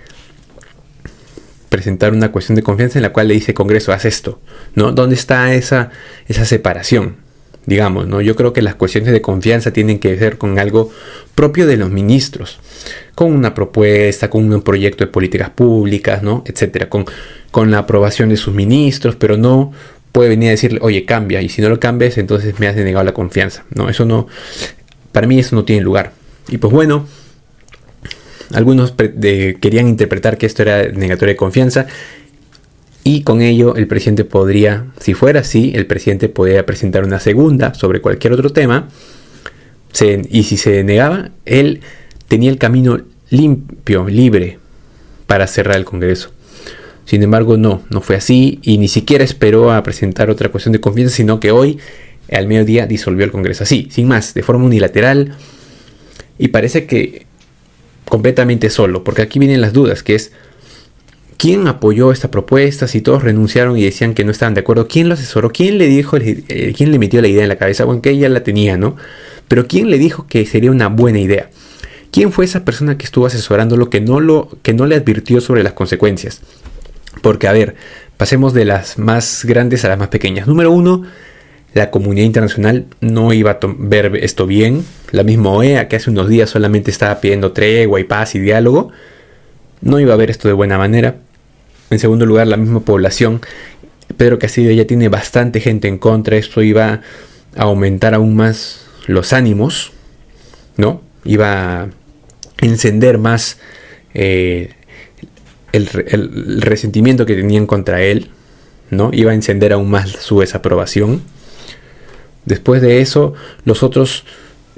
presentar 1.70 2.14
una 2.14 2.32
cuestión 2.32 2.56
de 2.56 2.64
confianza 2.64 3.00
en 3.00 3.04
la 3.04 3.14
cual 3.14 3.28
le 3.28 3.36
dice 3.36 3.54
Congreso, 3.54 3.94
haz 3.94 4.06
esto, 4.06 4.40
¿no? 4.76 4.92
¿Dónde 4.92 5.16
está 5.16 5.54
esa, 5.54 5.92
esa 6.28 6.46
separación? 6.46 7.18
Digamos, 7.66 8.08
¿no? 8.08 8.22
Yo 8.22 8.36
creo 8.36 8.52
que 8.52 8.62
las 8.62 8.76
cuestiones 8.76 9.12
de 9.12 9.22
confianza 9.22 9.72
tienen 9.72 10.00
que 10.00 10.16
ver 10.16 10.38
con 10.38 10.58
algo 10.58 10.92
propio 11.36 11.68
de 11.68 11.78
los 11.78 11.92
ministros, 11.92 12.60
con 13.14 13.32
una 13.32 13.54
propuesta, 13.54 14.30
con 14.30 14.52
un 14.52 14.62
proyecto 14.62 15.06
de 15.06 15.12
políticas 15.12 15.52
públicas, 15.52 16.24
¿no? 16.24 16.44
Etcétera, 16.48 16.90
con 16.90 17.06
con 17.52 17.72
la 17.72 17.80
aprobación 17.80 18.30
de 18.30 18.38
sus 18.38 18.54
ministros, 18.54 19.16
pero 19.16 19.38
no 19.38 19.72
puede 20.12 20.30
venir 20.30 20.50
a 20.50 20.52
decirle, 20.52 20.80
oye, 20.82 21.06
cambia, 21.06 21.42
y 21.42 21.50
si 21.50 21.62
no 21.62 21.70
lo 21.70 21.80
cambias, 21.80 22.18
entonces 22.18 22.60
me 22.60 22.68
has 22.68 22.76
denegado 22.76 23.04
la 23.04 23.14
confianza. 23.14 23.64
No, 23.74 23.90
eso 23.90 24.06
no, 24.06 24.28
para 25.12 25.28
mí 25.28 25.40
eso 25.40 25.56
no 25.56 25.66
tiene 25.66 25.82
lugar. 25.82 26.14
Y 26.48 26.58
pues 26.58 26.74
bueno, 26.74 27.08
algunos 28.54 28.92
querían 28.94 29.88
interpretar 29.88 30.38
que 30.38 30.46
esto 30.46 30.62
era 30.62 30.90
negatoria 30.90 31.34
de 31.34 31.38
confianza, 31.38 31.88
y 33.04 33.24
con 33.24 33.42
ello 33.42 33.76
el 33.76 33.88
presidente 33.88 34.26
podría, 34.26 34.88
si 35.00 35.14
fuera 35.14 35.40
así, 35.40 35.72
el 35.76 35.86
presidente 35.86 36.30
podría 36.30 36.66
presentar 36.66 37.04
una 37.04 37.20
segunda 37.20 37.74
sobre 37.74 38.02
cualquier 38.02 38.34
otro 38.34 38.52
tema, 38.52 38.90
y 40.30 40.44
si 40.44 40.58
se 40.58 40.72
denegaba, 40.72 41.32
él 41.46 41.82
tenía 42.28 42.52
el 42.52 42.58
camino 42.58 43.02
limpio, 43.30 44.08
libre, 44.08 44.60
para 45.28 45.48
cerrar 45.48 45.78
el 45.78 45.86
Congreso. 45.86 46.32
Sin 47.06 47.24
embargo, 47.24 47.58
no, 47.58 47.82
no 47.90 48.02
fue 48.02 48.16
así 48.16 48.60
y 48.62 48.78
ni 48.78 48.88
siquiera 48.88 49.24
esperó 49.24 49.72
a 49.72 49.82
presentar 49.82 50.30
otra 50.30 50.50
cuestión 50.50 50.74
de 50.74 50.80
confianza, 50.80 51.16
sino 51.16 51.40
que 51.40 51.52
hoy, 51.52 51.80
al 52.32 52.48
mediodía, 52.48 52.86
disolvió 52.86 53.26
el 53.26 53.32
Congreso. 53.32 53.64
Así, 53.64 53.88
sin 53.92 54.08
más, 54.08 54.36
de 54.36 54.44
forma 54.44 54.66
unilateral. 54.66 55.36
Y 56.38 56.50
parece 56.50 56.86
que 56.86 57.26
completamente 58.10 58.70
solo, 58.70 59.04
porque 59.04 59.22
aquí 59.22 59.40
vienen 59.40 59.62
las 59.62 59.74
dudas, 59.74 60.04
que 60.04 60.16
es 60.16 60.32
¿Quién 61.40 61.70
apoyó 61.70 62.12
esta 62.12 62.30
propuesta? 62.30 62.86
Si 62.86 63.00
todos 63.00 63.24
renunciaron 63.24 63.78
y 63.78 63.84
decían 63.84 64.14
que 64.14 64.26
no 64.26 64.32
estaban 64.32 64.56
de 64.56 64.60
acuerdo, 64.60 64.90
¿quién 64.90 65.08
lo 65.08 65.14
asesoró? 65.14 65.54
¿Quién 65.54 65.78
le 65.78 65.88
dijo, 65.88 66.18
eh, 66.18 66.74
quién 66.76 66.92
le 66.92 67.00
metió 67.00 67.22
la 67.22 67.30
idea 67.30 67.44
en 67.44 67.48
la 67.48 67.56
cabeza? 67.56 67.86
Bueno, 67.86 68.02
que 68.02 68.10
ella 68.10 68.28
la 68.28 68.44
tenía, 68.44 68.76
¿no? 68.76 68.98
Pero 69.48 69.66
¿quién 69.66 69.90
le 69.90 69.98
dijo 69.98 70.28
que 70.28 70.46
sería 70.46 70.70
una 70.70 70.90
buena 70.90 71.20
idea? 71.20 71.50
¿Quién 72.12 72.34
fue 72.34 72.44
esa 72.44 72.66
persona 72.66 72.98
que 72.98 73.06
estuvo 73.06 73.26
asesorándolo 73.26 73.90
que 73.90 74.02
no, 74.02 74.20
lo, 74.20 74.50
que 74.64 74.74
no 74.74 74.86
le 74.86 74.96
advirtió 74.96 75.40
sobre 75.40 75.64
las 75.64 75.72
consecuencias? 75.72 76.42
Porque, 77.22 77.48
a 77.48 77.54
ver, 77.54 77.76
pasemos 78.18 78.54
de 78.54 78.66
las 78.66 78.98
más 78.98 79.46
grandes 79.46 79.86
a 79.86 79.88
las 79.88 79.98
más 79.98 80.10
pequeñas. 80.10 80.46
Número 80.46 80.74
uno, 80.74 81.04
la 81.74 81.92
comunidad 81.92 82.26
internacional 82.26 82.86
no 83.00 83.32
iba 83.34 83.52
a 83.52 83.60
ver 83.62 84.16
esto 84.18 84.48
bien. 84.48 84.84
La 85.12 85.24
misma 85.24 85.52
OEA, 85.52 85.88
que 85.88 85.98
hace 85.98 86.10
unos 86.10 86.28
días 86.28 86.50
solamente 86.50 86.92
estaba 86.92 87.20
pidiendo 87.22 87.52
tregua 87.52 88.00
y 88.00 88.04
paz 88.04 88.36
y 88.36 88.40
diálogo, 88.40 88.92
no 89.82 90.00
iba 90.00 90.14
a 90.14 90.18
ver 90.18 90.30
esto 90.30 90.48
de 90.48 90.54
buena 90.54 90.78
manera. 90.78 91.18
En 91.90 92.00
segundo 92.00 92.26
lugar, 92.26 92.48
la 92.48 92.58
misma 92.58 92.82
población. 92.82 93.42
Pedro 94.18 94.40
Castillo 94.40 94.72
ya 94.72 94.86
tiene 94.86 95.10
bastante 95.10 95.60
gente 95.60 95.88
en 95.88 95.98
contra. 95.98 96.38
Esto 96.38 96.62
iba 96.62 97.02
a 97.56 97.62
aumentar 97.62 98.14
aún 98.14 98.36
más 98.36 98.86
los 99.08 99.34
ánimos, 99.34 99.92
¿no? 100.78 101.02
Iba 101.24 101.82
a 101.82 101.90
encender 102.62 103.18
más 103.18 103.60
eh, 104.14 104.74
el, 105.72 105.90
el, 106.08 106.62
resentimiento 106.62 107.26
que 107.26 107.36
tenían 107.36 107.66
contra 107.66 108.02
él, 108.02 108.30
¿no? 108.90 109.12
Iba 109.14 109.32
a 109.32 109.36
encender 109.36 109.74
aún 109.74 109.90
más 109.90 110.10
su 110.10 110.40
desaprobación. 110.40 111.22
Después 112.50 112.82
de 112.82 113.00
eso, 113.00 113.34
los 113.64 113.84
otros 113.84 114.26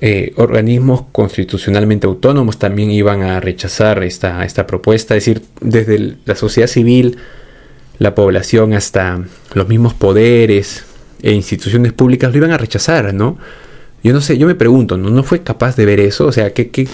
eh, 0.02 0.34
organismos 0.36 1.06
constitucionalmente 1.14 2.06
autónomos 2.06 2.60
también 2.60 2.92
iban 2.92 3.22
a 3.22 3.40
rechazar 3.40 4.04
esta, 4.04 4.44
esta 4.44 4.68
propuesta, 4.68 5.16
es 5.16 5.24
decir, 5.26 5.44
desde 5.62 6.18
la 6.26 6.36
sociedad 6.36 6.68
civil, 6.68 7.16
la 7.98 8.14
población 8.14 8.74
hasta 8.74 9.24
los 9.54 9.70
mismos 9.70 9.94
poderes 9.94 10.84
e 11.24 11.32
instituciones 11.32 11.94
públicas 11.94 12.30
lo 12.30 12.40
iban 12.40 12.52
a 12.52 12.58
rechazar, 12.58 13.14
¿no? 13.14 13.38
Yo 14.04 14.12
no 14.12 14.20
sé, 14.20 14.38
yo 14.38 14.48
me 14.48 14.56
pregunto, 14.56 14.98
¿no, 14.98 15.10
¿No 15.10 15.24
fue 15.24 15.42
capaz 15.42 15.78
de 15.78 15.86
ver 15.86 16.02
eso? 16.02 16.26
O 16.26 16.32
sea, 16.34 16.52
que, 16.54 16.90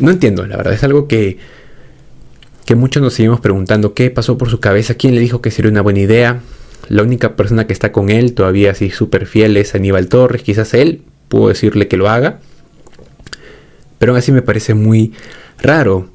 no 0.00 0.10
entiendo, 0.10 0.44
la 0.44 0.58
verdad, 0.58 0.74
es 0.74 0.84
algo 0.84 1.08
que, 1.08 1.38
que 2.66 2.74
muchos 2.74 3.02
nos 3.02 3.14
seguimos 3.14 3.40
preguntando, 3.40 3.94
¿qué 3.94 4.10
pasó 4.10 4.36
por 4.36 4.50
su 4.50 4.60
cabeza? 4.60 4.96
¿Quién 4.96 5.14
le 5.14 5.22
dijo 5.22 5.40
que 5.40 5.50
sería 5.50 5.70
una 5.70 5.80
buena 5.80 6.00
idea? 6.00 6.42
La 6.88 7.02
única 7.02 7.36
persona 7.36 7.66
que 7.66 7.72
está 7.72 7.92
con 7.92 8.10
él, 8.10 8.34
todavía 8.34 8.70
así 8.70 8.90
súper 8.90 9.26
fiel, 9.26 9.56
es 9.56 9.74
Aníbal 9.74 10.08
Torres, 10.08 10.42
quizás 10.42 10.74
él, 10.74 11.02
puedo 11.28 11.48
decirle 11.48 11.88
que 11.88 11.96
lo 11.96 12.08
haga. 12.08 12.40
Pero 13.98 14.12
aún 14.12 14.18
así 14.18 14.32
me 14.32 14.42
parece 14.42 14.74
muy 14.74 15.12
raro 15.60 16.08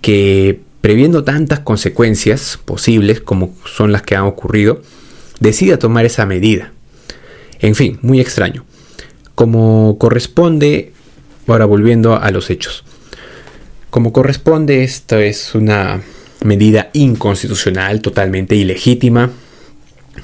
que 0.00 0.60
previendo 0.80 1.24
tantas 1.24 1.60
consecuencias 1.60 2.58
posibles 2.64 3.20
como 3.20 3.54
son 3.64 3.92
las 3.92 4.02
que 4.02 4.16
han 4.16 4.24
ocurrido, 4.24 4.82
decida 5.40 5.78
tomar 5.78 6.04
esa 6.04 6.26
medida. 6.26 6.72
En 7.60 7.74
fin, 7.74 7.98
muy 8.02 8.20
extraño. 8.20 8.64
Como 9.34 9.96
corresponde, 9.98 10.92
ahora 11.46 11.64
volviendo 11.64 12.16
a 12.16 12.30
los 12.30 12.50
hechos. 12.50 12.84
Como 13.90 14.12
corresponde, 14.12 14.84
esta 14.84 15.20
es 15.20 15.54
una 15.54 16.02
medida 16.44 16.90
inconstitucional, 16.92 18.00
totalmente 18.00 18.54
ilegítima. 18.54 19.30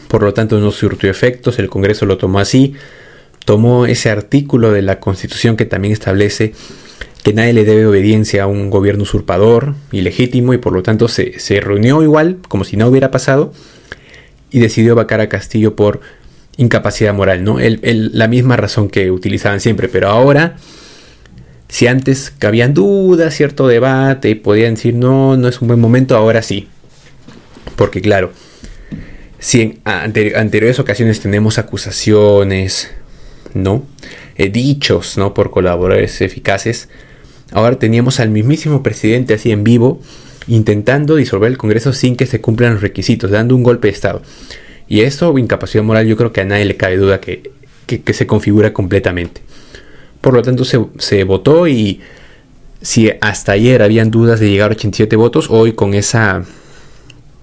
Por 0.09 0.23
lo 0.23 0.35
tanto, 0.35 0.59
no 0.61 0.71
surtió 0.71 1.11
efectos. 1.11 1.59
El 1.59 1.69
Congreso 1.69 2.07
lo 2.07 2.19
tomó 2.19 2.39
así 2.39 2.75
tomó 3.45 3.87
ese 3.87 4.11
artículo 4.11 4.73
de 4.73 4.83
la 4.83 5.01
Constitución 5.01 5.57
que 5.57 5.67
también 5.67 5.93
establece 5.93 6.55
que 7.23 7.33
nadie 7.33 7.53
le 7.53 7.65
debe 7.65 7.87
obediencia 7.87 8.43
a 8.43 8.47
un 8.47 8.69
gobierno 8.69 9.05
usurpador, 9.05 9.75
ilegítimo, 9.93 10.53
y 10.53 10.59
por 10.59 10.75
lo 10.75 10.83
tanto 10.83 11.09
se, 11.09 11.33
reunió 11.61 12.03
igual, 12.03 12.39
como 12.49 12.65
si 12.65 12.77
no 12.77 12.87
hubiera 12.87 13.11
pasado, 13.11 13.53
y 14.51 14.59
decidió 14.59 14.95
vacar 14.95 15.21
a 15.21 15.29
Castillo 15.31 15.75
por 15.75 16.01
incapacidad 16.59 17.15
moral, 17.15 17.43
¿no? 17.43 17.57
la 17.59 18.29
misma 18.29 18.57
razón 18.57 18.89
que 18.89 19.11
utilizaban 19.11 19.61
siempre, 19.61 19.89
pero 19.89 20.09
ahora, 20.09 20.57
si 21.69 21.87
antes 21.87 22.31
cabían 22.39 22.75
dudas, 22.75 23.35
cierto 23.35 23.67
debate, 23.69 24.37
podían 24.37 24.75
decir, 24.75 24.95
no, 24.95 25.39
no 25.39 25.49
es 25.49 25.63
un 25.63 25.69
buen 25.69 25.81
momento, 25.81 26.17
ahora 26.17 26.43
sí. 26.43 26.69
Porque 27.75 28.03
claro, 28.03 28.33
si 29.45 29.61
en 29.61 29.81
anteriores 29.85 30.79
ocasiones 30.79 31.21
tenemos 31.21 31.59
acusaciones, 31.59 32.91
¿no? 33.53 33.85
Eh, 34.37 34.49
dichos, 34.49 35.19
¿no? 35.19 35.35
Por 35.35 35.51
colaboradores 35.51 36.23
eficaces. 36.23 36.89
Ahora 37.53 37.79
teníamos 37.79 38.21
al 38.21 38.31
mismísimo 38.31 38.83
presidente 38.83 39.35
así 39.35 39.51
en 39.51 39.63
vivo 39.63 40.01
intentando 40.47 41.17
disolver 41.17 41.51
el 41.51 41.59
Congreso 41.59 41.93
sin 41.93 42.17
que 42.17 42.25
se 42.25 42.41
cumplan 42.41 42.73
los 42.73 42.83
requisitos, 42.83 43.31
dando 43.31 43.55
un 43.55 43.63
golpe 43.63 43.89
de 43.89 43.93
Estado. 43.93 44.23
Y 44.89 45.03
eso, 45.03 45.37
incapacidad 45.37 45.85
moral, 45.85 46.07
yo 46.07 46.17
creo 46.17 46.33
que 46.33 46.41
a 46.41 46.47
nadie 46.47 46.65
le 46.65 46.79
cabe 46.79 46.97
duda 46.97 47.21
que, 47.21 47.53
se 47.87 48.27
configura 48.27 48.73
completamente. 48.73 49.43
Por 50.23 50.33
lo 50.33 50.41
tanto, 50.41 50.65
se, 50.65 50.83
se, 50.97 51.23
votó 51.25 51.69
y 51.69 52.01
si 52.81 53.13
hasta 53.21 53.53
ayer 53.53 53.83
habían 53.83 54.11
dudas 54.11 54.41
de 54.41 54.49
llegar 54.49 54.71
a 54.71 54.75
87 54.75 55.17
votos, 55.17 55.49
hoy 55.51 55.75
con 55.75 55.93
esa 55.93 56.45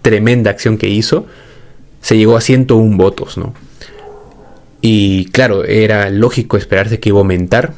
tremenda 0.02 0.50
acción 0.50 0.80
que 0.80 0.90
hizo, 0.90 1.28
se 2.02 2.18
llegó 2.18 2.36
a 2.36 2.42
101 2.42 2.98
votos, 2.98 3.38
¿no? 3.38 3.54
Y 4.82 5.26
claro, 5.26 5.64
era 5.64 6.10
lógico 6.10 6.58
esperarse 6.58 7.00
que 7.00 7.10
iba 7.10 7.20
a 7.20 7.22
aumentar. 7.22 7.74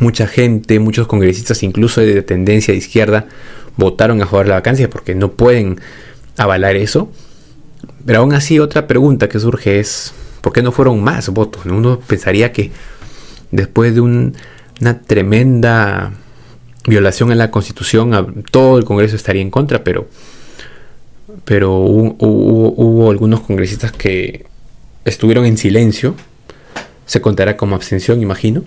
Mucha 0.00 0.26
gente, 0.26 0.78
muchos 0.80 1.06
congresistas, 1.06 1.62
incluso 1.62 2.00
de 2.00 2.22
tendencia 2.22 2.72
de 2.72 2.78
izquierda, 2.78 3.26
votaron 3.76 4.20
a 4.22 4.26
favor 4.26 4.48
la 4.48 4.54
vacancia 4.54 4.88
porque 4.90 5.14
no 5.14 5.32
pueden 5.32 5.80
avalar 6.36 6.76
eso. 6.76 7.10
Pero 8.04 8.20
aún 8.20 8.32
así, 8.32 8.58
otra 8.58 8.86
pregunta 8.86 9.28
que 9.28 9.38
surge 9.38 9.80
es: 9.80 10.14
¿por 10.40 10.52
qué 10.52 10.62
no 10.62 10.72
fueron 10.72 11.02
más 11.02 11.28
votos? 11.28 11.66
Uno 11.66 12.00
pensaría 12.00 12.52
que 12.52 12.70
después 13.50 13.94
de 13.94 14.00
una 14.00 15.02
tremenda 15.06 16.12
violación 16.86 17.32
a 17.32 17.34
la 17.34 17.50
constitución, 17.50 18.44
todo 18.50 18.78
el 18.78 18.84
Congreso 18.84 19.16
estaría 19.16 19.42
en 19.42 19.50
contra, 19.50 19.84
pero, 19.84 20.08
pero 21.44 21.76
hubo 21.78 23.10
algunos 23.10 23.40
congresistas 23.40 23.92
que 23.92 24.46
estuvieron 25.04 25.44
en 25.44 25.56
silencio, 25.56 26.14
se 27.06 27.20
contará 27.20 27.56
como 27.56 27.74
abstención, 27.74 28.20
imagino, 28.22 28.62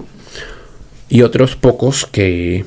y 1.10 1.22
otros 1.22 1.56
pocos 1.56 2.06
que 2.06 2.66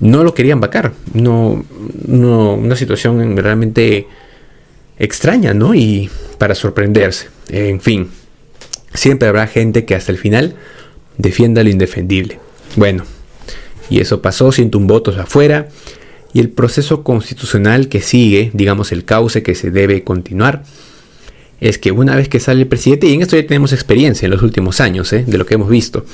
no 0.00 0.24
lo 0.24 0.34
querían 0.34 0.60
vacar, 0.60 0.92
no, 1.12 1.64
no 2.06 2.54
una 2.54 2.76
situación 2.76 3.36
realmente 3.36 4.06
extraña, 4.98 5.52
¿no? 5.52 5.74
Y 5.74 6.10
para 6.38 6.54
sorprenderse, 6.54 7.28
en 7.48 7.80
fin, 7.80 8.10
siempre 8.94 9.28
habrá 9.28 9.46
gente 9.46 9.84
que 9.84 9.94
hasta 9.94 10.12
el 10.12 10.18
final 10.18 10.54
defienda 11.18 11.62
lo 11.62 11.70
indefendible. 11.70 12.38
Bueno, 12.76 13.04
y 13.90 14.00
eso 14.00 14.22
pasó, 14.22 14.50
un 14.74 14.86
votos 14.86 15.18
afuera, 15.18 15.68
y 16.34 16.40
el 16.40 16.48
proceso 16.48 17.02
constitucional 17.02 17.88
que 17.88 18.00
sigue, 18.00 18.50
digamos 18.54 18.92
el 18.92 19.04
cauce 19.04 19.42
que 19.42 19.54
se 19.54 19.70
debe 19.70 20.02
continuar, 20.02 20.64
es 21.60 21.78
que 21.78 21.92
una 21.92 22.16
vez 22.16 22.28
que 22.28 22.40
sale 22.40 22.62
el 22.62 22.68
presidente, 22.68 23.06
y 23.06 23.14
en 23.14 23.22
esto 23.22 23.36
ya 23.36 23.46
tenemos 23.46 23.72
experiencia 23.72 24.26
en 24.26 24.32
los 24.32 24.42
últimos 24.42 24.80
años, 24.80 25.12
¿eh? 25.12 25.24
de 25.26 25.38
lo 25.38 25.46
que 25.46 25.54
hemos 25.54 25.68
visto, 25.68 26.04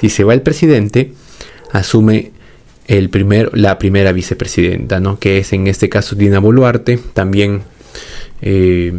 si 0.00 0.08
se 0.08 0.24
va 0.24 0.34
el 0.34 0.42
presidente, 0.42 1.12
asume 1.72 2.32
el 2.86 3.10
primer, 3.10 3.56
la 3.56 3.78
primera 3.78 4.12
vicepresidenta, 4.12 5.00
¿no? 5.00 5.18
que 5.18 5.38
es 5.38 5.52
en 5.52 5.66
este 5.66 5.88
caso 5.88 6.16
Dina 6.16 6.38
Boluarte, 6.38 6.98
también 7.12 7.62
eh, 8.40 8.94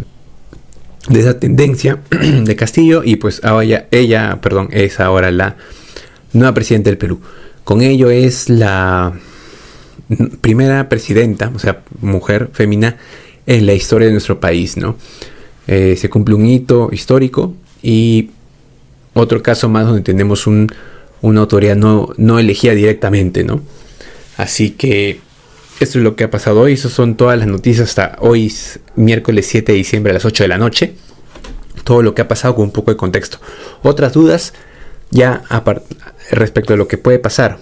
de 1.09 1.19
esa 1.19 1.39
tendencia 1.39 2.00
de 2.43 2.55
Castillo, 2.55 3.03
y 3.03 3.15
pues 3.15 3.43
ahora 3.43 3.88
ella, 3.91 4.39
perdón, 4.41 4.69
es 4.71 5.00
ahora 5.00 5.31
la 5.31 5.55
nueva 6.33 6.53
presidenta 6.53 6.89
del 6.89 6.97
Perú. 6.97 7.21
Con 7.63 7.81
ello 7.81 8.09
es 8.09 8.50
la 8.50 9.13
primera 10.42 10.90
presidenta, 10.90 11.52
o 11.54 11.60
sea, 11.60 11.82
mujer 12.02 12.50
femina 12.54 12.98
en 13.46 13.66
la 13.66 13.74
historia 13.74 14.08
de 14.08 14.14
nuestro 14.14 14.40
país, 14.40 14.78
¿no? 14.78 14.96
Eh, 15.68 15.96
se 15.98 16.10
cumple 16.10 16.36
un 16.36 16.46
hito 16.46 16.90
histórico 16.92 17.54
y 17.82 18.30
otro 19.14 19.44
caso 19.44 19.68
más 19.68 19.86
donde 19.86 20.02
tenemos 20.02 20.48
un, 20.48 20.72
una 21.22 21.42
autoridad 21.42 21.76
no, 21.76 22.10
no 22.18 22.40
elegida 22.40 22.74
directamente, 22.74 23.44
¿no? 23.44 23.62
Así 24.38 24.72
que 24.72 25.20
esto 25.80 26.00
es 26.00 26.04
lo 26.04 26.16
que 26.16 26.24
ha 26.24 26.32
pasado 26.32 26.62
hoy. 26.62 26.74
Esas 26.74 26.92
son 26.94 27.16
todas 27.16 27.38
las 27.38 27.48
noticias 27.48 27.90
hasta 27.90 28.18
hoy, 28.20 28.54
miércoles 28.96 29.48
7 29.48 29.72
de 29.72 29.78
diciembre 29.78 30.12
a 30.12 30.14
las 30.14 30.26
8 30.26 30.44
de 30.44 30.48
la 30.48 30.58
noche. 30.58 30.94
Todo 31.84 32.02
lo 32.02 32.16
que 32.16 32.22
ha 32.22 32.28
pasado 32.28 32.56
con 32.56 32.66
un 32.66 32.72
poco 32.72 32.92
de 32.92 32.98
contexto. 32.98 33.40
Otras 33.84 34.14
dudas 34.14 34.54
ya 35.10 35.44
respecto 36.32 36.74
a 36.74 36.78
lo 36.78 36.88
que 36.88 36.98
puede 36.98 37.20
pasar. 37.20 37.60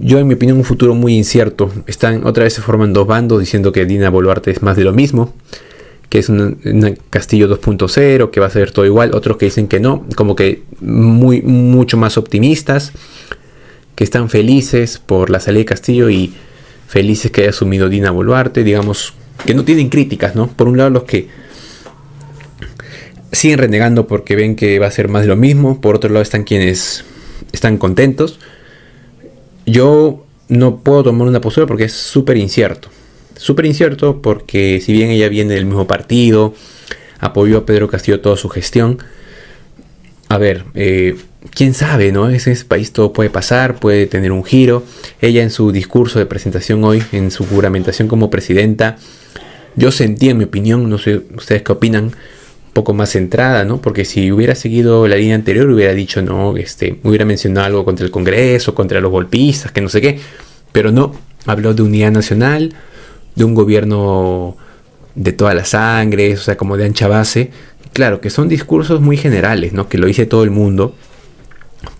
Yo, 0.00 0.18
en 0.18 0.26
mi 0.26 0.34
opinión, 0.34 0.58
un 0.58 0.64
futuro 0.64 0.94
muy 0.94 1.14
incierto. 1.14 1.70
Están 1.86 2.26
otra 2.26 2.44
vez 2.44 2.54
se 2.54 2.62
forman 2.62 2.92
dos 2.92 3.06
bandos 3.06 3.40
diciendo 3.40 3.72
que 3.72 3.86
Dina 3.86 4.10
Boluarte 4.10 4.50
es 4.50 4.62
más 4.62 4.76
de 4.76 4.84
lo 4.84 4.92
mismo 4.92 5.34
que 6.08 6.18
es 6.18 6.28
un, 6.28 6.58
castillo 7.10 7.48
2.0, 7.48 8.30
que 8.30 8.40
va 8.40 8.46
a 8.46 8.50
ser 8.50 8.70
todo 8.70 8.86
igual, 8.86 9.14
otros 9.14 9.36
que 9.36 9.46
dicen 9.46 9.68
que 9.68 9.80
no, 9.80 10.06
como 10.14 10.34
que 10.34 10.62
muy, 10.80 11.42
mucho 11.42 11.96
más 11.96 12.16
optimistas, 12.16 12.92
que 13.94 14.04
están 14.04 14.30
felices 14.30 14.98
por 15.04 15.28
la 15.28 15.40
salida 15.40 15.60
de 15.60 15.64
Castillo 15.66 16.08
y 16.08 16.32
felices 16.86 17.30
que 17.30 17.42
haya 17.42 17.50
asumido 17.50 17.88
Dina 17.88 18.10
Boluarte, 18.10 18.64
digamos, 18.64 19.12
que 19.44 19.54
no 19.54 19.64
tienen 19.64 19.90
críticas, 19.90 20.34
¿no? 20.34 20.48
Por 20.48 20.68
un 20.68 20.78
lado 20.78 20.90
los 20.90 21.04
que 21.04 21.28
siguen 23.32 23.58
renegando 23.58 24.06
porque 24.06 24.36
ven 24.36 24.56
que 24.56 24.78
va 24.78 24.86
a 24.86 24.90
ser 24.90 25.08
más 25.08 25.22
de 25.22 25.28
lo 25.28 25.36
mismo, 25.36 25.80
por 25.80 25.96
otro 25.96 26.10
lado 26.10 26.22
están 26.22 26.44
quienes 26.44 27.04
están 27.52 27.76
contentos. 27.76 28.40
Yo 29.68 30.24
no 30.48 30.78
puedo 30.78 31.04
tomar 31.04 31.28
una 31.28 31.40
postura 31.40 31.66
porque 31.66 31.84
es 31.84 31.92
súper 31.92 32.36
incierto. 32.36 32.88
Súper 33.36 33.66
incierto 33.66 34.20
porque 34.20 34.80
si 34.84 34.92
bien 34.92 35.10
ella 35.10 35.28
viene 35.28 35.54
del 35.54 35.66
mismo 35.66 35.86
partido, 35.86 36.54
apoyó 37.20 37.58
a 37.58 37.66
Pedro 37.66 37.88
Castillo 37.88 38.20
toda 38.20 38.36
su 38.36 38.48
gestión, 38.48 38.98
a 40.28 40.38
ver, 40.38 40.64
eh, 40.74 41.16
quién 41.54 41.74
sabe, 41.74 42.12
¿no? 42.12 42.28
Ese 42.28 42.54
país 42.64 42.92
todo 42.92 43.12
puede 43.12 43.30
pasar, 43.30 43.80
puede 43.80 44.06
tener 44.06 44.32
un 44.32 44.44
giro. 44.44 44.84
Ella 45.20 45.42
en 45.42 45.50
su 45.50 45.72
discurso 45.72 46.18
de 46.18 46.26
presentación 46.26 46.84
hoy, 46.84 47.02
en 47.12 47.30
su 47.30 47.46
juramentación 47.46 48.08
como 48.08 48.30
presidenta, 48.30 48.98
yo 49.76 49.92
sentí, 49.92 50.28
en 50.28 50.38
mi 50.38 50.44
opinión, 50.44 50.90
no 50.90 50.98
sé 50.98 51.22
ustedes 51.36 51.62
qué 51.62 51.72
opinan, 51.72 52.12
poco 52.78 52.94
más 52.94 53.10
centrada, 53.10 53.64
¿no? 53.64 53.80
Porque 53.80 54.04
si 54.04 54.30
hubiera 54.30 54.54
seguido 54.54 55.08
la 55.08 55.16
línea 55.16 55.34
anterior, 55.34 55.68
hubiera 55.68 55.92
dicho, 55.94 56.22
no, 56.22 56.56
este, 56.56 57.00
hubiera 57.02 57.24
mencionado 57.24 57.66
algo 57.66 57.84
contra 57.84 58.06
el 58.06 58.12
Congreso, 58.12 58.72
contra 58.72 59.00
los 59.00 59.10
golpistas, 59.10 59.72
que 59.72 59.80
no 59.80 59.88
sé 59.88 60.00
qué. 60.00 60.20
Pero 60.70 60.92
no, 60.92 61.12
habló 61.44 61.74
de 61.74 61.82
unidad 61.82 62.12
nacional, 62.12 62.76
de 63.34 63.44
un 63.44 63.54
gobierno 63.54 64.56
de 65.16 65.32
toda 65.32 65.54
la 65.54 65.64
sangre, 65.64 66.34
o 66.34 66.36
sea, 66.36 66.56
como 66.56 66.76
de 66.76 66.84
ancha 66.84 67.08
base. 67.08 67.50
Claro, 67.94 68.20
que 68.20 68.30
son 68.30 68.48
discursos 68.48 69.00
muy 69.00 69.16
generales, 69.16 69.72
¿no? 69.72 69.88
Que 69.88 69.98
lo 69.98 70.06
dice 70.06 70.24
todo 70.24 70.44
el 70.44 70.52
mundo, 70.52 70.94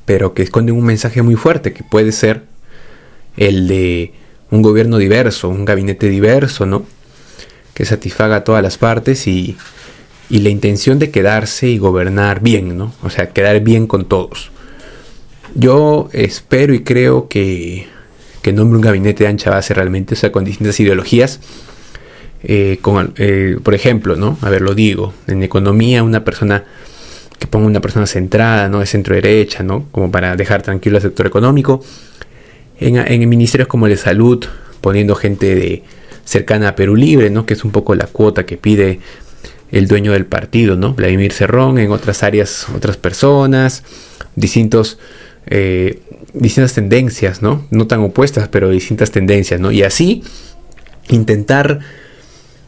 pero 0.04 0.32
que 0.32 0.44
esconden 0.44 0.76
un 0.76 0.84
mensaje 0.84 1.22
muy 1.22 1.34
fuerte, 1.34 1.72
que 1.72 1.82
puede 1.82 2.12
ser 2.12 2.44
el 3.36 3.66
de 3.66 4.12
un 4.52 4.62
gobierno 4.62 4.98
diverso, 4.98 5.48
un 5.48 5.64
gabinete 5.64 6.08
diverso, 6.08 6.66
¿no? 6.66 6.84
Que 7.74 7.84
satisfaga 7.84 8.36
a 8.36 8.44
todas 8.44 8.62
las 8.62 8.78
partes 8.78 9.26
y, 9.26 9.56
y 10.30 10.40
la 10.40 10.50
intención 10.50 10.98
de 10.98 11.10
quedarse 11.10 11.68
y 11.68 11.78
gobernar 11.78 12.40
bien, 12.40 12.76
¿no? 12.76 12.92
O 13.02 13.10
sea, 13.10 13.30
quedar 13.30 13.60
bien 13.60 13.86
con 13.86 14.04
todos. 14.04 14.50
Yo 15.54 16.08
espero 16.12 16.74
y 16.74 16.82
creo 16.82 17.28
que, 17.28 17.86
que 18.42 18.52
nombre 18.52 18.76
un 18.76 18.82
gabinete 18.82 19.24
de 19.24 19.30
ancha 19.30 19.50
base 19.50 19.72
realmente, 19.74 20.14
o 20.14 20.16
sea, 20.16 20.30
con 20.30 20.44
distintas 20.44 20.78
ideologías. 20.80 21.40
Eh, 22.44 22.78
eh, 23.16 23.56
por 23.62 23.74
ejemplo, 23.74 24.16
¿no? 24.16 24.38
A 24.42 24.50
ver, 24.50 24.62
lo 24.62 24.74
digo, 24.74 25.12
en 25.26 25.42
economía 25.42 26.02
una 26.02 26.24
persona 26.24 26.64
que 27.38 27.46
ponga 27.46 27.66
una 27.66 27.80
persona 27.80 28.06
centrada, 28.06 28.68
¿no? 28.68 28.80
De 28.80 28.86
centro 28.86 29.14
derecha, 29.14 29.62
¿no? 29.62 29.86
Como 29.90 30.10
para 30.10 30.36
dejar 30.36 30.62
tranquilo 30.62 30.96
al 30.96 31.02
sector 31.02 31.26
económico. 31.26 31.82
En, 32.78 32.96
en 32.96 33.28
ministerios 33.28 33.66
como 33.66 33.86
el 33.86 33.92
de 33.92 33.96
salud, 33.96 34.44
poniendo 34.80 35.14
gente 35.14 35.54
de 35.54 35.82
cercana 36.24 36.68
a 36.68 36.76
Perú 36.76 36.94
Libre, 36.94 37.30
¿no? 37.30 37.46
Que 37.46 37.54
es 37.54 37.64
un 37.64 37.70
poco 37.70 37.94
la 37.94 38.06
cuota 38.06 38.44
que 38.44 38.56
pide 38.56 39.00
el 39.70 39.86
dueño 39.86 40.12
del 40.12 40.26
partido, 40.26 40.76
¿no? 40.76 40.94
Vladimir 40.94 41.32
Cerrón, 41.32 41.78
en 41.78 41.90
otras 41.90 42.22
áreas, 42.22 42.66
otras 42.74 42.96
personas, 42.96 43.82
distintos, 44.34 44.98
eh, 45.46 46.00
distintas 46.32 46.74
tendencias, 46.74 47.42
¿no? 47.42 47.66
No 47.70 47.86
tan 47.86 48.00
opuestas, 48.00 48.48
pero 48.48 48.70
distintas 48.70 49.10
tendencias, 49.10 49.60
¿no? 49.60 49.70
Y 49.72 49.82
así 49.82 50.22
intentar 51.08 51.80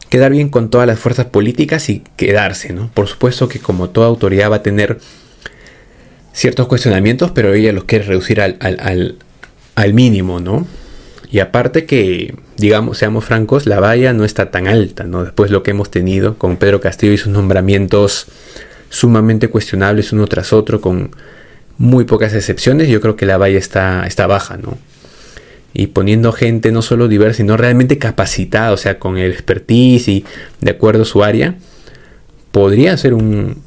quedar 0.09 0.31
bien 0.31 0.49
con 0.49 0.69
todas 0.69 0.85
las 0.87 0.99
fuerzas 0.99 1.27
políticas 1.27 1.89
y 1.89 2.03
quedarse, 2.17 2.73
¿no? 2.73 2.91
Por 2.93 3.07
supuesto 3.07 3.47
que 3.47 3.59
como 3.59 3.89
toda 3.89 4.07
autoridad 4.07 4.51
va 4.51 4.57
a 4.57 4.63
tener 4.63 4.99
ciertos 6.33 6.67
cuestionamientos, 6.67 7.31
pero 7.31 7.53
ella 7.53 7.71
los 7.71 7.85
quiere 7.85 8.05
reducir 8.05 8.41
al, 8.41 8.57
al, 8.59 9.93
mínimo, 9.93 10.39
¿no? 10.39 10.67
Y 11.31 11.39
aparte 11.39 11.85
que, 11.85 12.35
digamos, 12.61 12.97
seamos 12.97 13.25
francos, 13.25 13.65
la 13.65 13.81
valla 13.81 14.13
no 14.13 14.23
está 14.23 14.51
tan 14.51 14.67
alta, 14.67 15.03
¿no? 15.03 15.23
Después 15.23 15.51
lo 15.51 15.63
que 15.63 15.71
hemos 15.71 15.91
tenido 15.91 16.37
con 16.37 16.55
Pedro 16.55 16.79
Castillo 16.79 17.11
y 17.11 17.17
sus 17.17 17.33
nombramientos 17.33 18.27
sumamente 18.89 19.49
cuestionables 19.49 20.13
uno 20.13 20.27
tras 20.27 20.53
otro, 20.53 20.79
con 20.79 21.11
muy 21.77 22.05
pocas 22.05 22.33
excepciones, 22.33 22.87
yo 22.87 23.01
creo 23.01 23.15
que 23.17 23.25
la 23.25 23.37
valla 23.37 23.57
está, 23.57 24.05
está 24.07 24.27
baja, 24.27 24.57
¿no? 24.57 24.77
y 25.73 25.87
poniendo 25.87 26.31
gente 26.31 26.71
no 26.71 26.81
solo 26.81 27.07
diversa, 27.07 27.37
sino 27.37 27.57
realmente 27.57 27.97
capacitada, 27.97 28.71
o 28.71 28.77
sea, 28.77 28.99
con 28.99 29.17
el 29.17 29.31
expertise 29.31 30.07
y 30.09 30.25
de 30.59 30.71
acuerdo 30.71 31.03
a 31.03 31.05
su 31.05 31.23
área, 31.23 31.55
podría 32.51 32.95
ser 32.97 33.13
un 33.13 33.61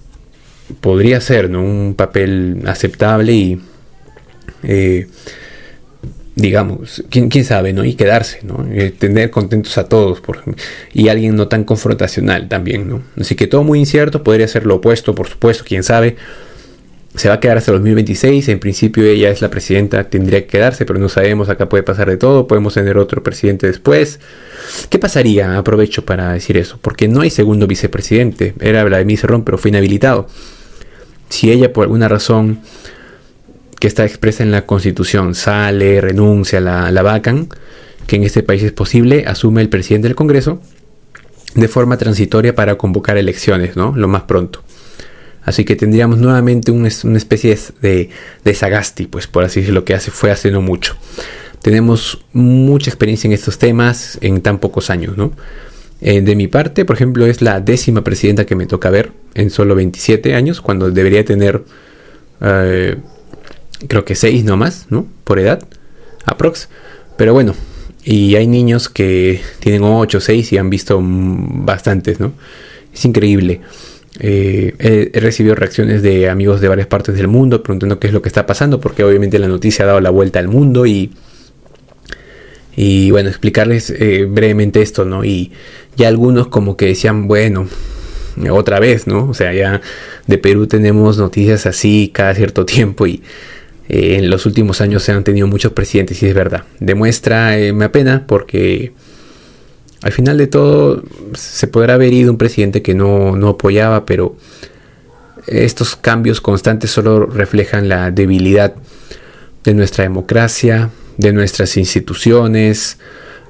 podría 0.80 1.20
ser 1.20 1.50
¿no? 1.50 1.62
un 1.62 1.94
papel 1.94 2.62
aceptable 2.66 3.32
y 3.32 3.60
eh, 4.62 5.08
digamos, 6.36 7.04
¿quién, 7.10 7.28
quién, 7.28 7.44
sabe, 7.44 7.72
¿no? 7.72 7.84
Y 7.84 7.94
quedarse, 7.94 8.40
¿no? 8.42 8.66
Eh, 8.70 8.90
tener 8.90 9.30
contentos 9.30 9.78
a 9.78 9.88
todos 9.88 10.20
por, 10.20 10.42
y 10.92 11.08
alguien 11.08 11.36
no 11.36 11.48
tan 11.48 11.64
confrontacional 11.64 12.48
también, 12.48 12.88
¿no? 12.88 13.02
Así 13.18 13.34
que 13.36 13.46
todo 13.46 13.62
muy 13.62 13.78
incierto, 13.78 14.22
podría 14.24 14.48
ser 14.48 14.66
lo 14.66 14.76
opuesto, 14.76 15.14
por 15.14 15.28
supuesto, 15.28 15.64
quién 15.66 15.84
sabe, 15.84 16.16
se 17.14 17.28
va 17.28 17.34
a 17.34 17.40
quedar 17.40 17.56
hasta 17.56 17.72
2026. 17.72 18.48
En 18.48 18.58
principio 18.58 19.04
ella 19.04 19.30
es 19.30 19.40
la 19.40 19.48
presidenta, 19.48 20.04
tendría 20.04 20.40
que 20.42 20.48
quedarse, 20.48 20.84
pero 20.84 20.98
no 20.98 21.08
sabemos, 21.08 21.48
acá 21.48 21.68
puede 21.68 21.82
pasar 21.82 22.10
de 22.10 22.16
todo, 22.16 22.46
podemos 22.46 22.74
tener 22.74 22.98
otro 22.98 23.22
presidente 23.22 23.66
después. 23.66 24.18
¿Qué 24.90 24.98
pasaría? 24.98 25.56
Aprovecho 25.56 26.04
para 26.04 26.32
decir 26.32 26.56
eso, 26.56 26.78
porque 26.82 27.06
no 27.06 27.20
hay 27.20 27.30
segundo 27.30 27.66
vicepresidente. 27.66 28.54
Era 28.60 28.82
Vladimir 28.84 29.18
Cerrón, 29.18 29.44
pero 29.44 29.58
fue 29.58 29.70
inhabilitado. 29.70 30.26
Si 31.28 31.50
ella 31.50 31.72
por 31.72 31.84
alguna 31.84 32.08
razón 32.08 32.60
que 33.78 33.86
está 33.86 34.04
expresa 34.04 34.42
en 34.42 34.50
la 34.50 34.66
constitución 34.66 35.34
sale, 35.34 36.00
renuncia, 36.00 36.60
la, 36.60 36.90
la 36.90 37.02
vacan, 37.02 37.48
que 38.06 38.16
en 38.16 38.24
este 38.24 38.42
país 38.42 38.62
es 38.62 38.72
posible, 38.72 39.24
asume 39.26 39.62
el 39.62 39.68
presidente 39.68 40.08
del 40.08 40.14
Congreso 40.14 40.60
de 41.54 41.68
forma 41.68 41.96
transitoria 41.96 42.54
para 42.54 42.76
convocar 42.76 43.16
elecciones, 43.16 43.76
¿no? 43.76 43.94
Lo 43.96 44.08
más 44.08 44.22
pronto. 44.22 44.62
Así 45.42 45.64
que 45.64 45.76
tendríamos 45.76 46.18
nuevamente 46.18 46.70
una 46.70 46.88
especie 46.88 47.58
de, 47.80 48.08
de 48.44 48.54
Sagasti, 48.54 49.06
pues 49.06 49.26
por 49.26 49.44
así 49.44 49.60
decirlo, 49.60 49.84
que 49.84 49.94
hace, 49.94 50.10
fue 50.10 50.30
hace 50.30 50.50
no 50.50 50.62
mucho. 50.62 50.96
Tenemos 51.60 52.24
mucha 52.32 52.90
experiencia 52.90 53.28
en 53.28 53.34
estos 53.34 53.58
temas 53.58 54.18
en 54.20 54.40
tan 54.40 54.58
pocos 54.58 54.90
años, 54.90 55.16
¿no? 55.16 55.32
Eh, 56.00 56.20
de 56.20 56.36
mi 56.36 56.48
parte, 56.48 56.84
por 56.84 56.96
ejemplo, 56.96 57.24
es 57.26 57.40
la 57.40 57.60
décima 57.60 58.02
presidenta 58.02 58.44
que 58.44 58.56
me 58.56 58.66
toca 58.66 58.90
ver 58.90 59.12
en 59.34 59.50
solo 59.50 59.74
27 59.74 60.34
años, 60.34 60.60
cuando 60.60 60.90
debería 60.90 61.24
tener, 61.24 61.64
eh, 62.40 62.96
creo 63.88 64.04
que 64.04 64.14
6 64.14 64.44
nomás, 64.44 64.86
¿no? 64.90 65.06
Por 65.24 65.38
edad, 65.38 65.66
aprox. 66.24 66.68
Pero 67.16 67.32
bueno, 67.32 67.54
y 68.04 68.36
hay 68.36 68.46
niños 68.46 68.88
que 68.88 69.40
tienen 69.60 69.82
8, 69.82 70.20
6 70.20 70.52
y 70.52 70.58
han 70.58 70.70
visto 70.70 71.00
bastantes, 71.02 72.20
¿no? 72.20 72.32
Es 72.92 73.04
increíble. 73.04 73.60
Eh, 74.20 75.10
he, 75.12 75.20
recibido 75.20 75.56
reacciones 75.56 76.02
de 76.02 76.28
amigos 76.28 76.60
de 76.60 76.68
varias 76.68 76.86
partes 76.86 77.16
del 77.16 77.26
mundo 77.26 77.64
preguntando 77.64 77.98
qué 77.98 78.06
es 78.06 78.12
lo 78.12 78.22
que 78.22 78.28
está 78.28 78.46
pasando, 78.46 78.80
porque 78.80 79.02
obviamente 79.02 79.38
la 79.38 79.48
noticia 79.48 79.84
ha 79.84 79.88
dado 79.88 80.00
la 80.00 80.10
vuelta 80.10 80.38
al 80.38 80.48
mundo 80.48 80.86
y, 80.86 81.12
y 82.76 83.10
bueno, 83.10 83.28
explicarles 83.28 83.90
eh, 83.90 84.26
brevemente 84.28 84.82
esto, 84.82 85.04
¿no? 85.04 85.24
Y 85.24 85.52
ya 85.96 86.08
algunos 86.08 86.48
como 86.48 86.76
que 86.76 86.86
decían, 86.86 87.26
bueno, 87.26 87.66
otra 88.50 88.80
vez, 88.80 89.06
¿no? 89.06 89.28
O 89.28 89.34
sea, 89.34 89.52
ya 89.52 89.80
de 90.26 90.38
Perú 90.38 90.66
tenemos 90.66 91.18
noticias 91.18 91.66
así 91.66 92.10
cada 92.12 92.34
cierto 92.34 92.66
tiempo 92.66 93.06
y 93.06 93.22
eh, 93.88 94.16
en 94.16 94.30
los 94.30 94.46
últimos 94.46 94.80
años 94.80 95.02
se 95.02 95.12
han 95.12 95.24
tenido 95.24 95.46
muchos 95.46 95.72
presidentes 95.72 96.22
y 96.22 96.26
es 96.26 96.34
verdad. 96.34 96.64
Demuestra, 96.80 97.56
me 97.72 97.84
apena 97.84 98.24
porque 98.26 98.92
al 100.04 100.12
final 100.12 100.36
de 100.36 100.46
todo, 100.46 101.02
se 101.32 101.66
podrá 101.66 101.94
haber 101.94 102.12
ido 102.12 102.30
un 102.30 102.36
presidente 102.36 102.82
que 102.82 102.92
no, 102.92 103.48
apoyaba, 103.48 104.04
pero 104.04 104.36
estos 105.46 105.96
cambios 105.96 106.42
constantes 106.42 106.90
solo 106.90 107.24
reflejan 107.24 107.88
la 107.88 108.10
debilidad 108.10 108.74
de 109.64 109.72
nuestra 109.72 110.04
democracia, 110.04 110.90
de 111.16 111.32
nuestras 111.32 111.78
instituciones, 111.78 112.98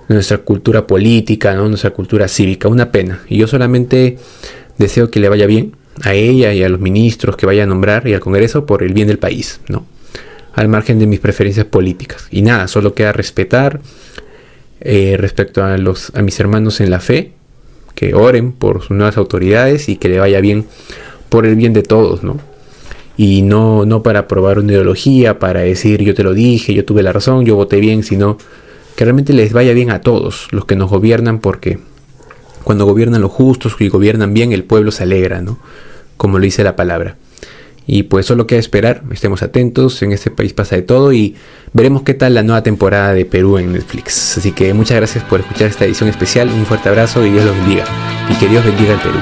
de 0.08 0.14
nuestra 0.14 0.38
cultura 0.38 0.86
política, 0.86 1.56
¿no? 1.56 1.68
nuestra 1.68 1.90
cultura 1.90 2.28
cívica. 2.28 2.68
Una 2.68 2.92
pena. 2.92 3.20
Y 3.28 3.38
yo 3.38 3.48
solamente 3.48 4.18
deseo 4.78 5.10
que 5.10 5.18
le 5.18 5.28
vaya 5.28 5.46
bien 5.48 5.74
a 6.02 6.14
ella 6.14 6.52
y 6.52 6.62
a 6.62 6.68
los 6.68 6.78
ministros 6.78 7.36
que 7.36 7.46
vaya 7.46 7.64
a 7.64 7.66
nombrar 7.66 8.06
y 8.06 8.14
al 8.14 8.20
Congreso 8.20 8.64
por 8.64 8.84
el 8.84 8.92
bien 8.92 9.08
del 9.08 9.18
país, 9.18 9.60
¿no? 9.66 9.84
Al 10.54 10.68
margen 10.68 10.98
de 10.98 11.06
mis 11.06 11.20
preferencias 11.20 11.66
políticas. 11.66 12.28
Y 12.30 12.42
nada, 12.42 12.68
solo 12.68 12.94
queda 12.94 13.12
respetar 13.12 13.80
eh, 14.80 15.16
respecto 15.18 15.64
a, 15.64 15.78
los, 15.78 16.12
a 16.14 16.22
mis 16.22 16.38
hermanos 16.38 16.80
en 16.80 16.90
la 16.90 17.00
fe, 17.00 17.32
que 17.94 18.14
oren 18.14 18.52
por 18.52 18.82
sus 18.82 18.90
nuevas 18.90 19.16
autoridades 19.16 19.88
y 19.88 19.96
que 19.96 20.08
le 20.08 20.18
vaya 20.18 20.40
bien 20.40 20.66
por 21.28 21.46
el 21.46 21.56
bien 21.56 21.72
de 21.72 21.82
todos, 21.82 22.22
¿no? 22.22 22.38
Y 23.16 23.42
no, 23.42 23.86
no 23.86 24.02
para 24.02 24.26
probar 24.26 24.58
una 24.58 24.72
ideología, 24.72 25.38
para 25.38 25.60
decir 25.60 26.02
yo 26.02 26.14
te 26.14 26.24
lo 26.24 26.34
dije, 26.34 26.74
yo 26.74 26.84
tuve 26.84 27.02
la 27.02 27.12
razón, 27.12 27.44
yo 27.44 27.54
voté 27.54 27.78
bien, 27.78 28.02
sino 28.02 28.38
que 28.96 29.04
realmente 29.04 29.32
les 29.32 29.52
vaya 29.52 29.72
bien 29.72 29.90
a 29.90 30.00
todos 30.00 30.48
los 30.50 30.64
que 30.64 30.76
nos 30.76 30.90
gobiernan, 30.90 31.38
porque 31.38 31.78
cuando 32.64 32.86
gobiernan 32.86 33.20
los 33.22 33.30
justos 33.30 33.76
y 33.78 33.88
gobiernan 33.88 34.34
bien, 34.34 34.52
el 34.52 34.64
pueblo 34.64 34.90
se 34.90 35.04
alegra, 35.04 35.40
¿no? 35.40 35.58
Como 36.16 36.38
lo 36.38 36.44
dice 36.44 36.64
la 36.64 36.76
palabra. 36.76 37.16
Y 37.86 38.04
pues 38.04 38.26
solo 38.26 38.46
queda 38.46 38.60
esperar, 38.60 39.02
estemos 39.10 39.42
atentos, 39.42 40.02
en 40.02 40.12
este 40.12 40.30
país 40.30 40.52
pasa 40.54 40.76
de 40.76 40.82
todo 40.82 41.12
y 41.12 41.36
veremos 41.72 42.02
qué 42.02 42.14
tal 42.14 42.34
la 42.34 42.42
nueva 42.42 42.62
temporada 42.62 43.12
de 43.12 43.24
Perú 43.24 43.58
en 43.58 43.72
Netflix. 43.72 44.38
Así 44.38 44.52
que 44.52 44.72
muchas 44.72 44.96
gracias 44.96 45.24
por 45.24 45.40
escuchar 45.40 45.68
esta 45.68 45.84
edición 45.84 46.08
especial, 46.08 46.48
un 46.48 46.64
fuerte 46.64 46.88
abrazo 46.88 47.24
y 47.26 47.30
Dios 47.30 47.44
los 47.44 47.56
bendiga. 47.56 47.84
Y 48.30 48.34
que 48.36 48.48
Dios 48.48 48.64
bendiga 48.64 48.94
al 48.94 49.00
Perú. 49.00 49.18